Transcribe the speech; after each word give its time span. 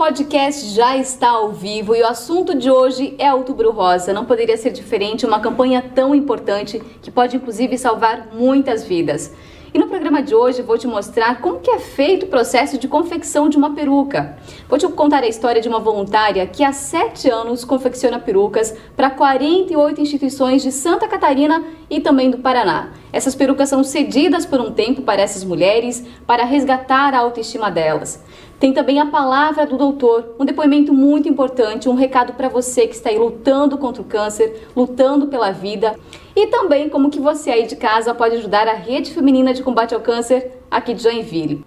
podcast 0.00 0.70
já 0.70 0.96
está 0.96 1.28
ao 1.28 1.52
vivo 1.52 1.94
e 1.94 2.00
o 2.00 2.06
assunto 2.06 2.54
de 2.54 2.70
hoje 2.70 3.14
é 3.18 3.34
Outubro 3.34 3.70
Rosa. 3.70 4.14
Não 4.14 4.24
poderia 4.24 4.56
ser 4.56 4.70
diferente, 4.70 5.26
uma 5.26 5.40
campanha 5.40 5.84
tão 5.94 6.14
importante 6.14 6.80
que 7.02 7.10
pode 7.10 7.36
inclusive 7.36 7.76
salvar 7.76 8.28
muitas 8.32 8.82
vidas. 8.82 9.30
E 9.74 9.78
no 9.78 9.88
programa 9.88 10.22
de 10.22 10.34
hoje 10.34 10.62
vou 10.62 10.78
te 10.78 10.86
mostrar 10.86 11.42
como 11.42 11.60
que 11.60 11.70
é 11.70 11.78
feito 11.78 12.24
o 12.24 12.28
processo 12.30 12.78
de 12.78 12.88
confecção 12.88 13.50
de 13.50 13.58
uma 13.58 13.74
peruca. 13.74 14.38
Vou 14.70 14.78
te 14.78 14.88
contar 14.88 15.22
a 15.22 15.28
história 15.28 15.60
de 15.60 15.68
uma 15.68 15.78
voluntária 15.78 16.46
que 16.46 16.64
há 16.64 16.72
sete 16.72 17.28
anos 17.28 17.62
confecciona 17.62 18.18
perucas 18.18 18.74
para 18.96 19.10
48 19.10 20.00
instituições 20.00 20.62
de 20.62 20.72
Santa 20.72 21.06
Catarina 21.06 21.62
e 21.90 22.00
também 22.00 22.30
do 22.30 22.38
Paraná. 22.38 22.88
Essas 23.12 23.34
perucas 23.34 23.68
são 23.68 23.82
cedidas 23.82 24.46
por 24.46 24.60
um 24.60 24.70
tempo 24.70 25.02
para 25.02 25.22
essas 25.22 25.44
mulheres 25.44 26.04
para 26.26 26.44
resgatar 26.44 27.14
a 27.14 27.18
autoestima 27.18 27.70
delas. 27.70 28.22
Tem 28.58 28.72
também 28.72 29.00
a 29.00 29.06
palavra 29.06 29.66
do 29.66 29.78
doutor, 29.78 30.34
um 30.38 30.44
depoimento 30.44 30.92
muito 30.92 31.28
importante, 31.28 31.88
um 31.88 31.94
recado 31.94 32.34
para 32.34 32.48
você 32.48 32.86
que 32.86 32.94
está 32.94 33.08
aí 33.08 33.18
lutando 33.18 33.78
contra 33.78 34.02
o 34.02 34.04
câncer, 34.04 34.68
lutando 34.76 35.28
pela 35.28 35.50
vida 35.50 35.98
e 36.36 36.46
também 36.46 36.88
como 36.88 37.10
que 37.10 37.18
você 37.18 37.50
aí 37.50 37.66
de 37.66 37.76
casa 37.76 38.14
pode 38.14 38.36
ajudar 38.36 38.68
a 38.68 38.74
Rede 38.74 39.12
Feminina 39.12 39.54
de 39.54 39.62
Combate 39.62 39.94
ao 39.94 40.00
Câncer 40.00 40.60
aqui 40.70 40.94
de 40.94 41.02
Joinville. 41.02 41.64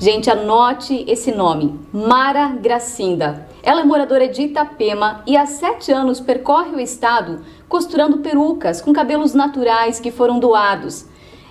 Gente, 0.00 0.30
anote 0.30 1.04
esse 1.08 1.32
nome, 1.32 1.76
Mara 1.92 2.50
Gracinda. 2.50 3.48
Ela 3.60 3.80
é 3.80 3.84
moradora 3.84 4.28
de 4.28 4.42
Itapema 4.42 5.22
e 5.26 5.36
há 5.36 5.44
sete 5.44 5.90
anos 5.90 6.20
percorre 6.20 6.70
o 6.70 6.80
estado 6.80 7.40
costurando 7.68 8.18
perucas 8.18 8.80
com 8.80 8.92
cabelos 8.92 9.34
naturais 9.34 9.98
que 9.98 10.12
foram 10.12 10.38
doados. 10.38 11.04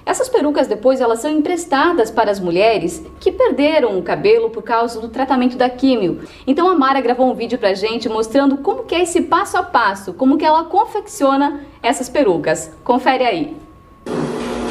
Essas 0.05 0.29
perucas 0.29 0.65
depois 0.65 1.01
elas 1.01 1.19
são 1.19 1.29
emprestadas 1.29 2.09
para 2.09 2.31
as 2.31 2.39
mulheres 2.39 3.03
que 3.19 3.33
perderam 3.33 3.99
o 3.99 4.01
cabelo 4.01 4.49
por 4.49 4.63
causa 4.63 5.01
do 5.01 5.09
tratamento 5.09 5.57
da 5.57 5.69
químio. 5.69 6.21
Então 6.47 6.69
a 6.69 6.73
Mara 6.75 7.01
gravou 7.01 7.29
um 7.29 7.35
vídeo 7.35 7.59
pra 7.59 7.73
gente 7.73 8.07
mostrando 8.07 8.59
como 8.59 8.85
que 8.85 8.95
é 8.95 9.03
esse 9.03 9.23
passo 9.23 9.57
a 9.57 9.63
passo, 9.63 10.13
como 10.13 10.37
que 10.37 10.45
ela 10.45 10.63
confecciona 10.63 11.59
essas 11.83 12.07
perucas. 12.07 12.71
Confere 12.85 13.25
aí. 13.25 13.57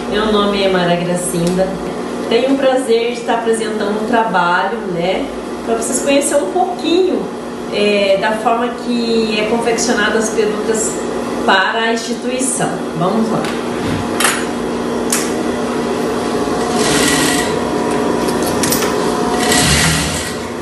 Meu 0.08 0.32
nome 0.32 0.62
é 0.62 0.68
Mara 0.70 0.96
Gracinda. 0.96 1.66
Tenho 2.28 2.54
o 2.54 2.58
prazer 2.58 3.12
de 3.12 3.20
estar 3.20 3.34
apresentando 3.34 4.02
um 4.02 4.06
trabalho, 4.08 4.78
né, 4.92 5.24
para 5.64 5.76
vocês 5.76 6.00
conhecerem 6.02 6.44
um 6.44 6.50
pouquinho 6.50 7.22
é, 7.72 8.18
da 8.20 8.32
forma 8.32 8.68
que 8.84 9.38
é 9.38 9.48
confeccionada 9.48 10.18
as 10.18 10.30
perucas 10.30 10.90
para 11.44 11.80
a 11.80 11.92
instituição. 11.92 12.68
Vamos 12.98 13.30
lá. 13.30 13.42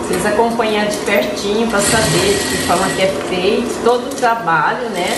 Vocês 0.03 0.27
acompanhar 0.27 0.87
de 0.87 0.99
pertinho 0.99 1.67
para 1.69 1.81
saber 1.81 2.39
de 2.39 2.57
que 2.57 2.67
forma 2.67 2.87
que 2.95 3.03
é 3.03 3.15
feito 3.29 3.83
todo 3.83 4.07
o 4.07 4.15
trabalho, 4.15 4.91
né? 4.91 5.17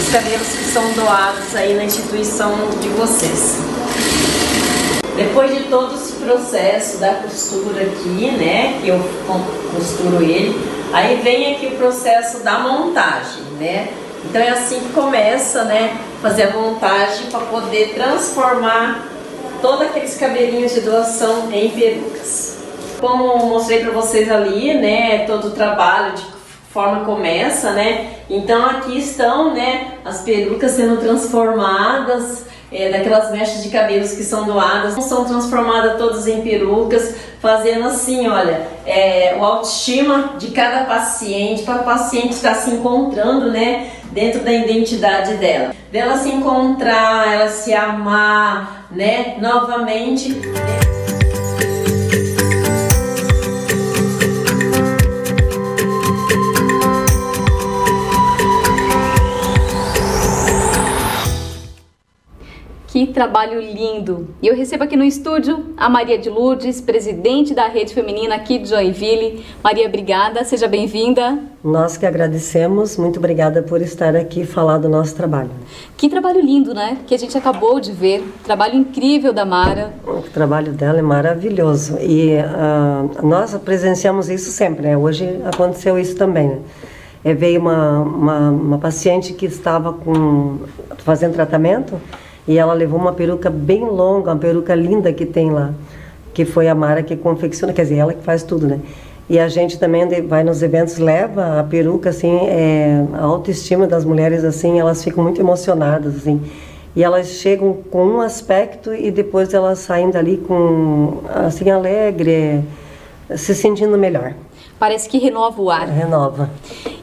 Os 0.00 0.12
cabelos 0.12 0.48
que 0.48 0.64
são 0.72 0.92
doados 0.92 1.54
aí 1.54 1.74
na 1.74 1.84
instituição 1.84 2.52
de 2.80 2.88
vocês. 2.88 3.73
Depois 5.16 5.56
de 5.56 5.64
todo 5.64 5.94
esse 5.94 6.14
processo 6.14 6.98
da 6.98 7.14
costura 7.14 7.82
aqui, 7.82 8.30
né? 8.32 8.80
Que 8.82 8.88
eu 8.88 9.00
costuro 9.74 10.22
ele, 10.22 10.54
aí 10.92 11.20
vem 11.22 11.54
aqui 11.54 11.66
o 11.66 11.76
processo 11.76 12.42
da 12.42 12.58
montagem, 12.60 13.42
né? 13.58 13.88
Então 14.24 14.40
é 14.40 14.50
assim 14.50 14.80
que 14.80 14.92
começa, 14.92 15.64
né? 15.64 15.96
Fazer 16.20 16.44
a 16.44 16.50
montagem 16.50 17.26
para 17.30 17.40
poder 17.40 17.94
transformar 17.94 19.06
todos 19.60 19.82
aqueles 19.82 20.16
cabelinhos 20.16 20.72
de 20.74 20.80
doação 20.80 21.50
em 21.52 21.70
perucas 21.70 22.54
como 23.04 23.36
mostrei 23.46 23.80
para 23.80 23.92
vocês 23.92 24.30
ali, 24.30 24.72
né, 24.72 25.26
todo 25.26 25.48
o 25.48 25.50
trabalho 25.50 26.14
de 26.14 26.24
forma 26.72 27.04
começa, 27.04 27.72
né? 27.72 28.14
Então 28.30 28.64
aqui 28.64 28.98
estão, 28.98 29.52
né, 29.52 29.98
as 30.02 30.22
perucas 30.22 30.70
sendo 30.70 30.96
transformadas 30.96 32.46
é, 32.74 32.90
daquelas 32.90 33.30
mechas 33.30 33.62
de 33.62 33.68
cabelos 33.68 34.12
que 34.12 34.24
são 34.24 34.44
doadas, 34.44 35.02
são 35.04 35.24
transformadas 35.24 35.96
todas 35.96 36.26
em 36.26 36.42
perucas, 36.42 37.14
fazendo 37.40 37.86
assim, 37.86 38.26
olha, 38.26 38.66
é, 38.84 39.36
o 39.38 39.44
autoestima 39.44 40.34
de 40.38 40.48
cada 40.48 40.84
paciente, 40.84 41.62
para 41.62 41.82
o 41.82 41.84
paciente 41.84 42.32
estar 42.32 42.54
se 42.54 42.70
encontrando, 42.70 43.50
né, 43.50 43.90
dentro 44.10 44.40
da 44.40 44.52
identidade 44.52 45.34
dela, 45.34 45.74
dela 45.92 46.16
se 46.16 46.28
encontrar, 46.30 47.32
ela 47.32 47.48
se 47.48 47.72
amar, 47.72 48.88
né, 48.90 49.36
novamente. 49.40 50.40
Que 63.04 63.12
trabalho 63.12 63.60
lindo! 63.60 64.28
E 64.40 64.46
eu 64.46 64.56
recebo 64.56 64.84
aqui 64.84 64.96
no 64.96 65.04
estúdio 65.04 65.74
a 65.76 65.90
Maria 65.90 66.16
de 66.16 66.30
Lourdes, 66.30 66.80
presidente 66.80 67.52
da 67.52 67.68
Rede 67.68 67.92
Feminina 67.92 68.34
aqui 68.34 68.58
de 68.58 68.70
Joinville. 68.70 69.44
Maria, 69.62 69.86
obrigada, 69.86 70.42
seja 70.42 70.66
bem-vinda. 70.66 71.38
Nós 71.62 71.98
que 71.98 72.06
agradecemos, 72.06 72.96
muito 72.96 73.18
obrigada 73.18 73.62
por 73.62 73.82
estar 73.82 74.16
aqui 74.16 74.40
e 74.40 74.46
falar 74.46 74.78
do 74.78 74.88
nosso 74.88 75.14
trabalho. 75.14 75.50
Que 75.98 76.08
trabalho 76.08 76.40
lindo, 76.40 76.72
né? 76.72 76.96
Que 77.06 77.14
a 77.14 77.18
gente 77.18 77.36
acabou 77.36 77.78
de 77.78 77.92
ver. 77.92 78.24
Trabalho 78.42 78.74
incrível 78.74 79.34
da 79.34 79.44
Mara. 79.44 79.92
O 80.06 80.22
trabalho 80.22 80.72
dela 80.72 80.98
é 80.98 81.02
maravilhoso. 81.02 81.98
E 82.00 82.38
uh, 82.38 83.26
nós 83.26 83.54
presenciamos 83.56 84.30
isso 84.30 84.50
sempre, 84.50 84.80
né? 84.86 84.96
Hoje 84.96 85.42
aconteceu 85.44 85.98
isso 85.98 86.16
também, 86.16 86.48
né? 86.48 86.58
É, 87.22 87.34
veio 87.34 87.60
uma, 87.60 88.00
uma, 88.00 88.50
uma 88.50 88.78
paciente 88.78 89.34
que 89.34 89.44
estava 89.44 89.92
com, 89.92 90.60
fazendo 91.04 91.34
tratamento 91.34 92.00
e 92.46 92.58
ela 92.58 92.72
levou 92.72 92.98
uma 92.98 93.12
peruca 93.12 93.48
bem 93.50 93.84
longa, 93.84 94.30
uma 94.30 94.38
peruca 94.38 94.74
linda 94.74 95.12
que 95.12 95.24
tem 95.24 95.50
lá, 95.50 95.72
que 96.32 96.44
foi 96.44 96.68
a 96.68 96.74
Mara 96.74 97.02
que 97.02 97.16
confecciona, 97.16 97.72
quer 97.72 97.82
dizer, 97.82 97.96
ela 97.96 98.12
que 98.12 98.22
faz 98.22 98.42
tudo, 98.42 98.66
né? 98.66 98.80
E 99.28 99.38
a 99.38 99.48
gente 99.48 99.78
também 99.78 100.06
vai 100.22 100.44
nos 100.44 100.62
eventos, 100.62 100.98
leva 100.98 101.60
a 101.60 101.64
peruca, 101.64 102.10
assim, 102.10 102.46
é, 102.46 103.02
a 103.14 103.22
autoestima 103.22 103.86
das 103.86 104.04
mulheres, 104.04 104.44
assim, 104.44 104.78
elas 104.78 105.02
ficam 105.02 105.24
muito 105.24 105.40
emocionadas, 105.40 106.16
assim. 106.16 106.42
E 106.94 107.02
elas 107.02 107.28
chegam 107.28 107.78
com 107.90 108.04
um 108.04 108.20
aspecto 108.20 108.92
e 108.92 109.10
depois 109.10 109.54
elas 109.54 109.78
saem 109.78 110.10
dali 110.10 110.36
com, 110.36 111.22
assim, 111.34 111.70
alegre, 111.70 112.62
se 113.34 113.54
sentindo 113.54 113.96
melhor. 113.96 114.34
Parece 114.78 115.08
que 115.08 115.18
renova 115.18 115.62
o 115.62 115.70
ar. 115.70 115.86
Renova. 115.86 116.50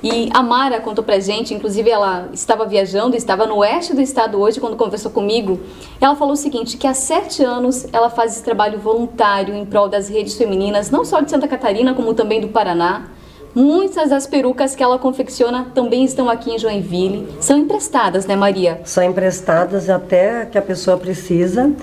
E 0.04 0.30
a 0.34 0.44
Mara 0.44 0.80
contou 0.80 1.04
pra 1.04 1.20
gente, 1.20 1.54
inclusive 1.54 1.90
ela 1.90 2.30
estava 2.34 2.66
viajando, 2.66 3.16
estava 3.16 3.46
no 3.46 3.58
oeste 3.58 3.94
do 3.94 4.02
estado 4.02 4.40
hoje 4.40 4.60
quando 4.60 4.76
conversou 4.76 5.12
comigo. 5.12 5.60
Ela 6.00 6.16
falou 6.16 6.34
o 6.34 6.38
seguinte, 6.38 6.78
que 6.78 6.88
há 6.88 6.94
sete 6.94 7.44
anos 7.44 7.88
ela 7.94 8.10
faz 8.10 8.34
esse 8.34 8.44
trabalho 8.44 8.80
voluntário 8.80 9.56
em 9.56 9.66
prol 9.66 9.88
das 9.88 10.10
redes 10.10 10.36
femininas, 10.36 10.92
não 10.92 11.06
só 11.06 11.22
de 11.22 11.30
Santa 11.30 11.48
Catarina, 11.48 11.94
como 11.94 12.14
também 12.14 12.42
do 12.42 12.50
Paraná. 12.50 13.06
Muitas 13.54 14.10
das 14.10 14.26
perucas 14.26 14.76
que 14.76 14.82
ela 14.82 14.98
confecciona 14.98 15.68
também 15.76 16.06
estão 16.06 16.30
aqui 16.30 16.52
em 16.52 16.58
Joinville. 16.58 17.28
São 17.42 17.58
emprestadas, 17.58 18.26
né, 18.26 18.36
Maria? 18.36 18.80
São 18.86 19.04
emprestadas 19.04 19.90
até 19.90 20.46
que 20.46 20.58
a 20.58 20.62
pessoa 20.62 20.98
precisa. 20.98 21.74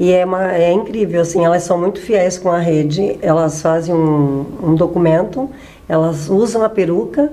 E 0.00 0.12
é, 0.12 0.24
uma, 0.24 0.52
é 0.52 0.72
incrível, 0.72 1.20
assim, 1.20 1.44
elas 1.44 1.62
são 1.62 1.78
muito 1.78 2.00
fiéis 2.00 2.38
com 2.38 2.50
a 2.50 2.58
rede. 2.58 3.18
Elas 3.22 3.60
fazem 3.60 3.94
um, 3.94 4.46
um 4.62 4.74
documento, 4.74 5.48
elas 5.88 6.28
usam 6.28 6.62
a 6.62 6.68
peruca 6.68 7.30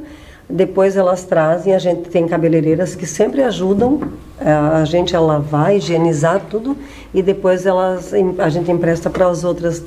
depois 0.50 0.98
elas 0.98 1.24
trazem, 1.26 1.76
a 1.76 1.80
gente 1.80 2.10
tem 2.10 2.28
cabeleireiras 2.28 2.96
que 2.96 3.06
sempre 3.06 3.44
ajudam 3.44 4.00
a 4.40 4.84
gente 4.84 5.16
a 5.16 5.20
lavar, 5.20 5.76
higienizar 5.76 6.42
tudo 6.50 6.76
e 7.14 7.22
depois 7.22 7.68
elas 7.68 8.12
a 8.40 8.50
gente 8.50 8.72
empresta 8.72 9.12
para 9.12 9.28
as 9.28 9.44
outras 9.44 9.84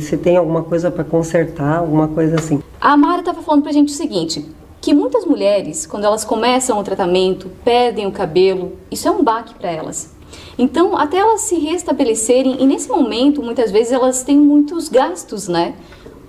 se 0.00 0.16
tem 0.16 0.36
alguma 0.36 0.64
coisa 0.64 0.90
para 0.90 1.04
consertar, 1.04 1.78
alguma 1.78 2.08
coisa 2.08 2.36
assim. 2.36 2.60
A 2.80 2.96
Mara 2.96 3.20
estava 3.20 3.40
falando 3.40 3.62
para 3.62 3.70
a 3.70 3.74
gente 3.74 3.92
o 3.92 3.96
seguinte, 3.96 4.44
que 4.80 4.92
muitas 4.92 5.24
mulheres, 5.24 5.86
quando 5.86 6.04
elas 6.04 6.24
começam 6.24 6.76
o 6.76 6.82
tratamento, 6.82 7.48
perdem 7.64 8.06
o 8.06 8.10
cabelo, 8.10 8.72
isso 8.90 9.06
é 9.06 9.10
um 9.12 9.22
baque 9.22 9.54
para 9.54 9.70
elas. 9.70 10.10
Então, 10.58 10.96
até 10.96 11.18
elas 11.18 11.42
se 11.42 11.56
restabelecerem, 11.56 12.56
e 12.60 12.66
nesse 12.66 12.88
momento, 12.88 13.42
muitas 13.42 13.70
vezes 13.70 13.92
elas 13.92 14.22
têm 14.22 14.38
muitos 14.38 14.88
gastos, 14.88 15.48
né? 15.48 15.74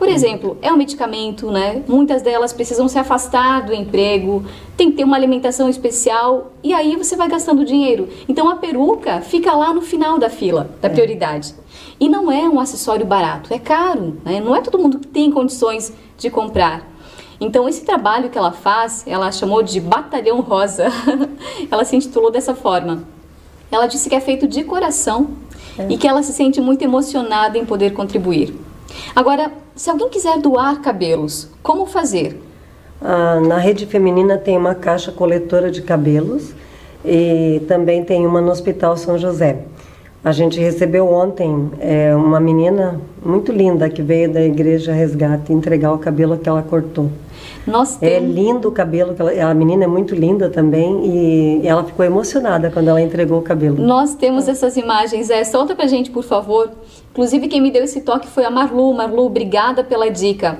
Por 0.02 0.10
exemplo, 0.10 0.58
é 0.64 0.74
um 0.74 0.78
medicamento, 0.78 1.52
né? 1.52 1.84
Muitas 1.88 2.24
delas 2.24 2.52
precisam 2.52 2.88
se 2.88 2.98
afastar 2.98 3.64
do 3.68 3.72
emprego, 3.72 4.44
tem 4.76 4.90
que 4.90 4.98
ter 4.98 5.04
uma 5.04 5.16
alimentação 5.16 5.70
especial 5.70 6.54
e 6.64 6.74
aí 6.74 6.96
você 6.96 7.16
vai 7.16 7.28
gastando 7.30 7.64
dinheiro. 7.64 8.10
Então 8.28 8.50
a 8.50 8.56
peruca 8.56 9.22
fica 9.22 9.54
lá 9.54 9.72
no 9.72 9.80
final 9.80 10.18
da 10.18 10.28
fila, 10.28 10.72
da 10.82 10.88
é. 10.88 10.92
prioridade. 10.92 11.54
E 12.00 12.10
não 12.10 12.32
é 12.32 12.50
um 12.50 12.60
acessório 12.60 13.06
barato, 13.06 13.54
é 13.54 13.60
caro, 13.60 14.18
né? 14.26 14.40
Não 14.40 14.56
é 14.56 14.62
todo 14.62 14.80
mundo 14.80 14.98
que 14.98 15.08
tem 15.08 15.30
condições 15.30 15.94
de 16.18 16.32
comprar. 16.32 16.82
Então 17.40 17.70
esse 17.70 17.86
trabalho 17.86 18.32
que 18.32 18.40
ela 18.40 18.52
faz, 18.52 19.04
ela 19.06 19.32
chamou 19.32 19.62
de 19.62 19.80
Batalhão 19.80 20.42
Rosa. 20.42 20.88
ela 21.70 21.86
se 21.86 21.96
intitulou 21.96 22.32
dessa 22.32 22.56
forma. 22.56 23.04
Ela 23.72 23.88
disse 23.88 24.10
que 24.10 24.16
é 24.16 24.20
feito 24.20 24.48
de 24.48 24.64
coração 24.64 25.30
é. 25.78 25.88
e 25.90 25.98
que 25.98 26.08
ela 26.08 26.22
se 26.22 26.34
sente 26.34 26.60
muito 26.60 26.84
emocionada 26.84 27.58
em 27.58 27.66
poder 27.66 27.94
contribuir. 27.94 28.54
Agora, 29.16 29.52
se 29.76 29.90
alguém 29.90 30.10
quiser 30.10 30.38
doar 30.40 30.82
cabelos, 30.82 31.48
como 31.64 31.86
fazer? 31.86 32.40
Ah, 33.02 33.40
na 33.40 33.58
rede 33.58 33.86
feminina 33.86 34.38
tem 34.38 34.58
uma 34.58 34.76
caixa 34.76 35.12
coletora 35.12 35.72
de 35.72 35.82
cabelos 35.82 36.54
e 37.04 37.62
também 37.68 38.04
tem 38.04 38.28
uma 38.28 38.42
no 38.42 38.52
Hospital 38.52 38.96
São 38.98 39.18
José. 39.18 39.64
A 40.24 40.32
gente 40.32 40.60
recebeu 40.60 41.12
ontem 41.12 41.72
é, 41.80 42.16
uma 42.16 42.40
menina 42.40 43.02
muito 43.26 43.52
linda 43.52 43.90
que 43.90 44.04
veio 44.04 44.32
da 44.32 44.42
igreja 44.42 44.94
Resgate 44.94 45.52
entregar 45.52 45.92
o 45.94 45.98
cabelo 45.98 46.38
que 46.38 46.48
ela 46.48 46.62
cortou. 46.62 47.10
Nós 47.66 47.98
É 48.02 48.20
lindo 48.20 48.68
o 48.68 48.72
cabelo, 48.72 49.16
ela, 49.18 49.52
a 49.52 49.54
menina 49.54 49.86
é 49.86 49.88
muito 49.88 50.14
linda 50.14 50.48
também 50.48 51.06
e 51.06 51.68
ela 51.68 51.84
ficou 51.84 52.06
emocionada 52.06 52.70
quando 52.70 52.90
ela 52.90 53.02
entregou 53.02 53.40
o 53.40 53.42
cabelo. 53.42 53.82
Nós 53.82 54.14
temos 54.14 54.48
essas 54.48 54.78
imagens, 54.78 55.32
é, 55.32 55.44
solta 55.44 55.76
pra 55.76 55.88
gente, 55.88 56.12
por 56.12 56.24
favor. 56.24 56.70
Inclusive 57.12 57.48
quem 57.48 57.60
me 57.60 57.72
deu 57.72 57.84
esse 57.84 58.02
toque 58.02 58.28
foi 58.28 58.46
a 58.46 58.52
Marlu. 58.52 58.94
Marlu, 58.94 59.26
obrigada 59.26 59.84
pela 59.84 60.10
dica. 60.10 60.60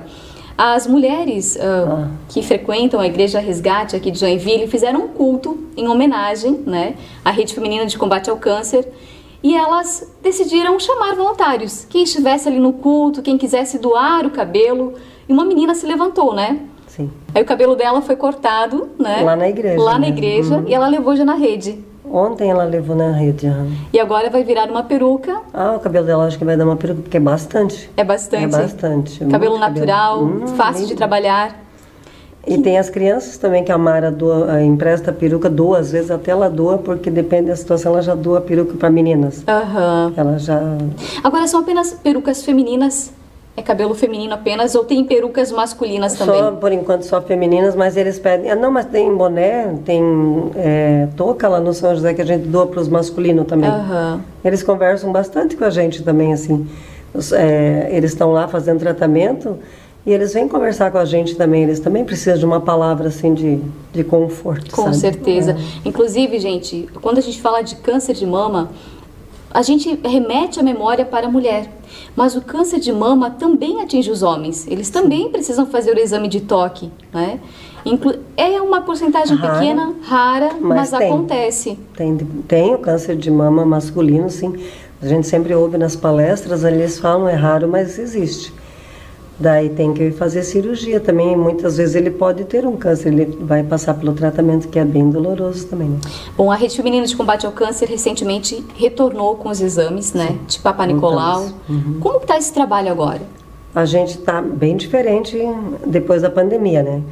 As 0.58 0.88
mulheres 0.88 1.56
uh, 1.56 1.60
ah. 1.62 2.08
que 2.28 2.42
frequentam 2.42 3.00
a 3.00 3.06
Igreja 3.06 3.38
Resgate 3.38 3.96
aqui 3.96 4.10
de 4.10 4.18
Joinville 4.18 4.66
fizeram 4.66 5.04
um 5.04 5.08
culto 5.08 5.58
em 5.76 5.88
homenagem 5.88 6.60
né, 6.66 6.94
à 7.24 7.30
Rede 7.30 7.54
Feminina 7.54 7.86
de 7.86 7.96
Combate 7.96 8.28
ao 8.28 8.36
Câncer 8.36 8.86
e 9.42 9.56
elas 9.56 10.10
decidiram 10.22 10.78
chamar 10.78 11.14
voluntários. 11.14 11.84
Quem 11.88 12.04
estivesse 12.04 12.48
ali 12.48 12.58
no 12.58 12.72
culto, 12.72 13.22
quem 13.22 13.36
quisesse 13.36 13.78
doar 13.78 14.24
o 14.26 14.30
cabelo. 14.30 14.94
E 15.28 15.32
uma 15.32 15.44
menina 15.44 15.74
se 15.74 15.86
levantou, 15.86 16.34
né? 16.34 16.60
Sim. 16.86 17.10
Aí 17.34 17.42
o 17.42 17.46
cabelo 17.46 17.74
dela 17.74 18.02
foi 18.02 18.16
cortado, 18.16 18.90
né? 18.98 19.22
Lá 19.22 19.34
na 19.34 19.48
igreja. 19.48 19.82
Lá 19.82 19.94
né? 19.94 20.00
na 20.00 20.08
igreja 20.08 20.56
uhum. 20.56 20.64
e 20.68 20.74
ela 20.74 20.88
levou 20.88 21.16
já 21.16 21.24
na 21.24 21.34
rede. 21.34 21.82
Ontem 22.04 22.50
ela 22.50 22.64
levou 22.64 22.94
na 22.94 23.10
rede. 23.10 23.46
Uhum. 23.46 23.72
E 23.90 23.98
agora 23.98 24.28
vai 24.28 24.44
virar 24.44 24.68
uma 24.68 24.82
peruca. 24.82 25.40
Ah, 25.54 25.72
o 25.76 25.80
cabelo 25.80 26.04
dela 26.04 26.26
acho 26.26 26.36
que 26.36 26.44
vai 26.44 26.56
dar 26.56 26.66
uma 26.66 26.76
peruca, 26.76 27.00
porque 27.00 27.16
é 27.16 27.20
bastante. 27.20 27.90
É 27.96 28.04
bastante. 28.04 28.44
É 28.44 28.48
bastante. 28.48 29.24
Cabelo 29.24 29.58
natural, 29.58 30.18
cabelo. 30.18 30.44
Hum, 30.44 30.46
fácil 30.48 30.82
lindo. 30.82 30.88
de 30.88 30.96
trabalhar. 30.96 31.61
E 32.46 32.58
tem 32.58 32.76
as 32.76 32.90
crianças 32.90 33.36
também 33.36 33.62
que 33.62 33.70
a 33.70 33.78
Mara 33.78 34.10
doa, 34.10 34.62
empresta 34.62 35.10
a 35.10 35.14
peruca, 35.14 35.48
doa, 35.48 35.78
às 35.78 35.92
vezes 35.92 36.10
até 36.10 36.32
ela 36.32 36.50
doa, 36.50 36.76
porque 36.76 37.08
depende 37.08 37.48
da 37.48 37.56
situação, 37.56 37.92
ela 37.92 38.02
já 38.02 38.14
doa 38.14 38.40
peruca 38.40 38.74
para 38.74 38.90
meninas. 38.90 39.44
Aham. 39.46 40.12
Ela 40.16 40.38
já. 40.38 40.60
Agora 41.22 41.46
são 41.46 41.60
apenas 41.60 41.92
perucas 41.92 42.42
femininas? 42.42 43.12
É 43.54 43.60
cabelo 43.60 43.94
feminino 43.94 44.32
apenas 44.32 44.74
ou 44.74 44.82
tem 44.82 45.04
perucas 45.04 45.52
masculinas 45.52 46.14
também? 46.14 46.40
Só, 46.40 46.52
por 46.52 46.72
enquanto, 46.72 47.02
só 47.02 47.20
femininas, 47.20 47.76
mas 47.76 47.98
eles 47.98 48.18
pedem. 48.18 48.50
Ah, 48.50 48.56
não, 48.56 48.70
mas 48.70 48.86
tem 48.86 49.14
boné, 49.14 49.74
tem 49.84 50.02
é, 50.56 51.06
touca 51.16 51.48
lá 51.48 51.60
no 51.60 51.74
São 51.74 51.94
José 51.94 52.14
que 52.14 52.22
a 52.22 52.24
gente 52.24 52.48
doa 52.48 52.66
para 52.66 52.80
os 52.80 52.88
masculinos 52.88 53.46
também. 53.46 53.68
Uhum. 53.68 54.20
Eles 54.42 54.62
conversam 54.62 55.12
bastante 55.12 55.54
com 55.54 55.64
a 55.64 55.70
gente 55.70 56.02
também, 56.02 56.32
assim. 56.32 56.66
Os, 57.12 57.30
é, 57.30 57.90
eles 57.92 58.12
estão 58.12 58.32
lá 58.32 58.48
fazendo 58.48 58.80
tratamento 58.80 59.58
e 60.04 60.12
eles 60.12 60.34
vêm 60.34 60.48
conversar 60.48 60.90
com 60.90 60.98
a 60.98 61.04
gente 61.04 61.36
também. 61.36 61.62
Eles 61.62 61.78
também 61.78 62.04
precisam 62.04 62.38
de 62.38 62.44
uma 62.44 62.60
palavra, 62.60 63.08
assim, 63.08 63.34
de, 63.34 63.60
de 63.92 64.02
conforto. 64.02 64.74
Com 64.74 64.84
sabe? 64.84 64.96
certeza. 64.96 65.52
É. 65.52 65.88
Inclusive, 65.88 66.38
gente, 66.40 66.88
quando 67.00 67.18
a 67.18 67.20
gente 67.20 67.40
fala 67.40 67.62
de 67.62 67.76
câncer 67.76 68.14
de 68.14 68.26
mama, 68.26 68.70
a 69.52 69.62
gente 69.62 69.98
remete 70.02 70.58
a 70.58 70.62
memória 70.62 71.04
para 71.04 71.26
a 71.26 71.30
mulher. 71.30 71.70
Mas 72.16 72.34
o 72.34 72.40
câncer 72.40 72.80
de 72.80 72.92
mama 72.92 73.30
também 73.30 73.80
atinge 73.80 74.10
os 74.10 74.22
homens. 74.22 74.66
Eles 74.66 74.90
também 74.90 75.28
precisam 75.30 75.66
fazer 75.66 75.94
o 75.94 76.00
exame 76.00 76.26
de 76.26 76.40
toque, 76.40 76.90
né? 77.12 77.38
Inclu 77.84 78.14
é 78.36 78.60
uma 78.60 78.80
porcentagem 78.82 79.36
rara, 79.36 79.54
pequena, 79.54 79.94
rara, 80.02 80.50
mas, 80.60 80.90
mas 80.90 80.98
tem, 80.98 81.08
acontece. 81.08 81.78
Tem, 81.96 82.16
tem 82.48 82.74
o 82.74 82.78
câncer 82.78 83.16
de 83.16 83.30
mama 83.30 83.64
masculino, 83.64 84.30
sim. 84.30 84.54
A 85.00 85.06
gente 85.06 85.26
sempre 85.26 85.54
ouve 85.54 85.76
nas 85.76 85.96
palestras, 85.96 86.64
eles 86.64 86.98
falam 86.98 87.28
é 87.28 87.34
raro, 87.34 87.68
mas 87.68 87.98
existe. 87.98 88.52
Daí 89.38 89.70
tem 89.70 89.92
que 89.92 90.10
fazer 90.12 90.42
cirurgia 90.42 91.00
também. 91.00 91.36
Muitas 91.36 91.76
vezes 91.76 91.94
ele 91.94 92.10
pode 92.10 92.44
ter 92.44 92.66
um 92.66 92.76
câncer, 92.76 93.12
ele 93.12 93.38
vai 93.40 93.62
passar 93.62 93.94
pelo 93.94 94.12
tratamento 94.12 94.68
que 94.68 94.78
é 94.78 94.84
bem 94.84 95.10
doloroso 95.10 95.66
também. 95.66 95.88
Né? 95.88 95.98
Bom, 96.36 96.50
a 96.50 96.54
Rede 96.54 96.76
Feminina 96.76 97.06
de 97.06 97.16
Combate 97.16 97.46
ao 97.46 97.52
Câncer 97.52 97.88
recentemente 97.88 98.64
retornou 98.76 99.36
com 99.36 99.48
os 99.48 99.60
exames, 99.60 100.12
né, 100.12 100.36
de 100.46 100.58
Papa 100.58 100.86
Nicolau. 100.86 101.48
Uhum. 101.68 101.98
Como 102.00 102.18
está 102.18 102.36
esse 102.36 102.52
trabalho 102.52 102.90
agora? 102.90 103.22
A 103.74 103.84
gente 103.84 104.18
está 104.18 104.42
bem 104.42 104.76
diferente 104.76 105.38
depois 105.86 106.20
da 106.22 106.30
pandemia, 106.30 106.82
né? 106.82 107.02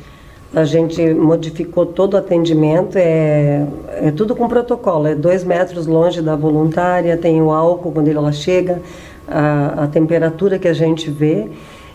A 0.55 0.65
gente 0.65 1.15
modificou 1.15 1.87
todo 1.87 2.15
o 2.15 2.17
atendimento, 2.17 2.97
é, 2.97 3.65
é 3.89 4.11
tudo 4.11 4.35
com 4.35 4.49
protocolo, 4.49 5.07
é 5.07 5.15
dois 5.15 5.45
metros 5.45 5.87
longe 5.87 6.21
da 6.21 6.35
voluntária, 6.37 7.17
tem 7.17 7.41
o 7.41 7.51
álcool 7.53 7.93
quando 7.93 8.09
ela 8.09 8.33
chega, 8.33 8.83
a, 9.29 9.85
a 9.85 9.87
temperatura 9.87 10.59
que 10.59 10.67
a 10.67 10.73
gente 10.73 11.09
vê 11.09 11.49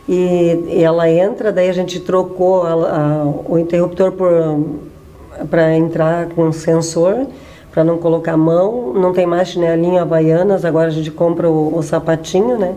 e, 0.08 0.82
ela 0.84 1.10
entra, 1.10 1.52
daí 1.52 1.70
a 1.70 1.74
gente 1.74 2.00
trocou 2.00 2.64
a, 2.64 2.72
a, 2.72 3.26
o 3.48 3.58
interruptor 3.58 4.14
para 5.50 5.76
entrar 5.76 6.28
com 6.30 6.52
sensor, 6.52 7.28
para 7.72 7.84
não 7.84 7.98
colocar 7.98 8.34
a 8.34 8.38
mão, 8.38 8.94
não 8.94 9.12
tem 9.12 9.26
mais 9.26 9.50
chinelinho 9.50 10.00
havaianas, 10.00 10.64
agora 10.64 10.88
a 10.88 10.92
gente 10.92 11.12
compra 11.12 11.50
o, 11.50 11.78
o 11.78 11.84
sapatinho, 11.84 12.58
né? 12.58 12.76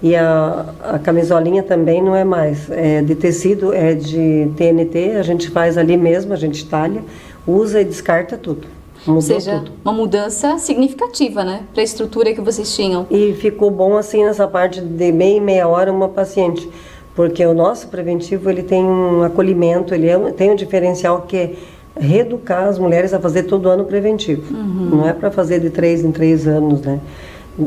E 0.00 0.14
a, 0.14 0.66
a, 0.84 0.98
camisolinha 0.98 1.62
também 1.62 2.00
não 2.00 2.14
é 2.14 2.22
mais, 2.22 2.70
é 2.70 3.02
de 3.02 3.16
tecido, 3.16 3.74
é 3.74 3.94
de 3.94 4.48
TNT, 4.56 5.16
a 5.18 5.22
gente 5.22 5.50
faz 5.50 5.76
ali 5.76 5.96
mesmo, 5.96 6.32
a 6.32 6.36
gente 6.36 6.64
talha, 6.66 7.02
usa 7.46 7.80
e 7.80 7.84
descarta 7.84 8.38
tudo. 8.38 8.77
Mudou 9.00 9.14
Ou 9.14 9.20
seja, 9.20 9.58
tudo. 9.58 9.72
uma 9.84 9.92
mudança 9.92 10.58
significativa, 10.58 11.44
né? 11.44 11.62
Para 11.72 11.82
a 11.82 11.84
estrutura 11.84 12.32
que 12.32 12.40
vocês 12.40 12.74
tinham. 12.74 13.06
E 13.10 13.32
ficou 13.34 13.70
bom 13.70 13.96
assim 13.96 14.24
nessa 14.24 14.46
parte 14.46 14.80
de 14.80 15.12
meia 15.12 15.36
e 15.36 15.40
meia 15.40 15.68
hora 15.68 15.92
uma 15.92 16.08
paciente. 16.08 16.68
Porque 17.14 17.44
o 17.44 17.52
nosso 17.52 17.88
preventivo 17.88 18.48
ele 18.48 18.62
tem 18.62 18.84
um 18.84 19.22
acolhimento, 19.22 19.94
ele 19.94 20.08
é, 20.08 20.18
tem 20.32 20.50
um 20.50 20.54
diferencial 20.54 21.22
que 21.22 21.36
é 21.36 21.52
reeducar 21.98 22.68
as 22.68 22.78
mulheres 22.78 23.12
a 23.12 23.18
fazer 23.18 23.44
todo 23.44 23.68
ano 23.68 23.84
preventivo. 23.84 24.54
Uhum. 24.54 24.90
Não 24.98 25.08
é 25.08 25.12
para 25.12 25.30
fazer 25.30 25.60
de 25.60 25.70
três 25.70 26.04
em 26.04 26.12
três 26.12 26.46
anos, 26.46 26.80
né? 26.80 27.00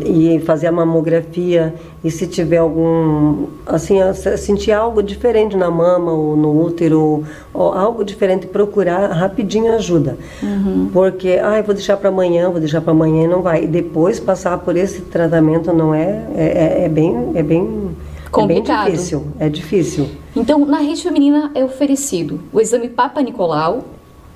E 0.05 0.39
fazer 0.39 0.67
a 0.67 0.71
mamografia 0.71 1.73
e 2.03 2.09
se 2.09 2.25
tiver 2.25 2.57
algum 2.57 3.47
assim 3.65 3.97
sentir 4.38 4.71
algo 4.71 5.03
diferente 5.03 5.57
na 5.57 5.69
mama 5.69 6.13
ou 6.13 6.38
no 6.38 6.63
útero 6.63 7.25
ou 7.53 7.73
algo 7.73 8.03
diferente 8.03 8.47
procurar 8.47 9.07
rapidinho 9.11 9.73
ajuda 9.73 10.17
uhum. 10.41 10.89
porque 10.93 11.39
ah 11.43 11.61
vou 11.61 11.75
deixar 11.75 11.97
para 11.97 12.07
amanhã 12.07 12.49
vou 12.49 12.59
deixar 12.59 12.79
para 12.79 12.91
amanhã 12.91 13.25
e 13.25 13.27
não 13.27 13.41
vai 13.41 13.65
e 13.65 13.67
depois 13.67 14.19
passar 14.19 14.57
por 14.59 14.77
esse 14.77 15.01
tratamento 15.01 15.73
não 15.73 15.93
é 15.93 16.25
é, 16.36 16.45
é, 16.45 16.86
é 16.86 16.89
bem 16.89 17.31
é 17.36 17.43
bem 17.43 17.89
complicado 18.31 18.83
é 18.83 18.86
bem 18.86 18.91
difícil 18.93 19.27
é 19.39 19.50
difícil 19.50 20.07
então 20.33 20.65
na 20.65 20.77
rede 20.77 21.03
feminina 21.03 21.51
é 21.53 21.65
oferecido 21.65 22.39
o 22.53 22.62
exame 22.62 22.88
Papa 22.88 23.21
Nicolau 23.21 23.83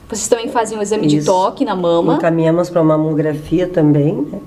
vocês 0.09 0.27
também 0.27 0.49
fazem 0.49 0.77
o 0.77 0.81
exame 0.81 1.07
Isso. 1.07 1.19
de 1.19 1.25
toque 1.25 1.63
na 1.63 1.75
mama 1.75 2.15
encaminhamos 2.15 2.69
para 2.69 2.83
mamografia 2.83 3.67
também 3.67 4.15
né? 4.15 4.39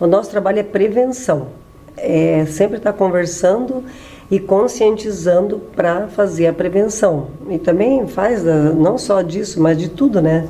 O 0.00 0.06
nosso 0.06 0.30
trabalho 0.30 0.58
é 0.58 0.62
prevenção, 0.62 1.48
é 1.96 2.44
sempre 2.46 2.78
estar 2.78 2.92
tá 2.92 2.98
conversando 2.98 3.84
e 4.30 4.40
conscientizando 4.40 5.60
para 5.76 6.08
fazer 6.08 6.46
a 6.46 6.52
prevenção. 6.52 7.28
E 7.50 7.58
também 7.58 8.06
faz 8.06 8.42
não 8.42 8.96
só 8.96 9.20
disso, 9.20 9.60
mas 9.60 9.76
de 9.76 9.88
tudo, 9.88 10.22
né? 10.22 10.48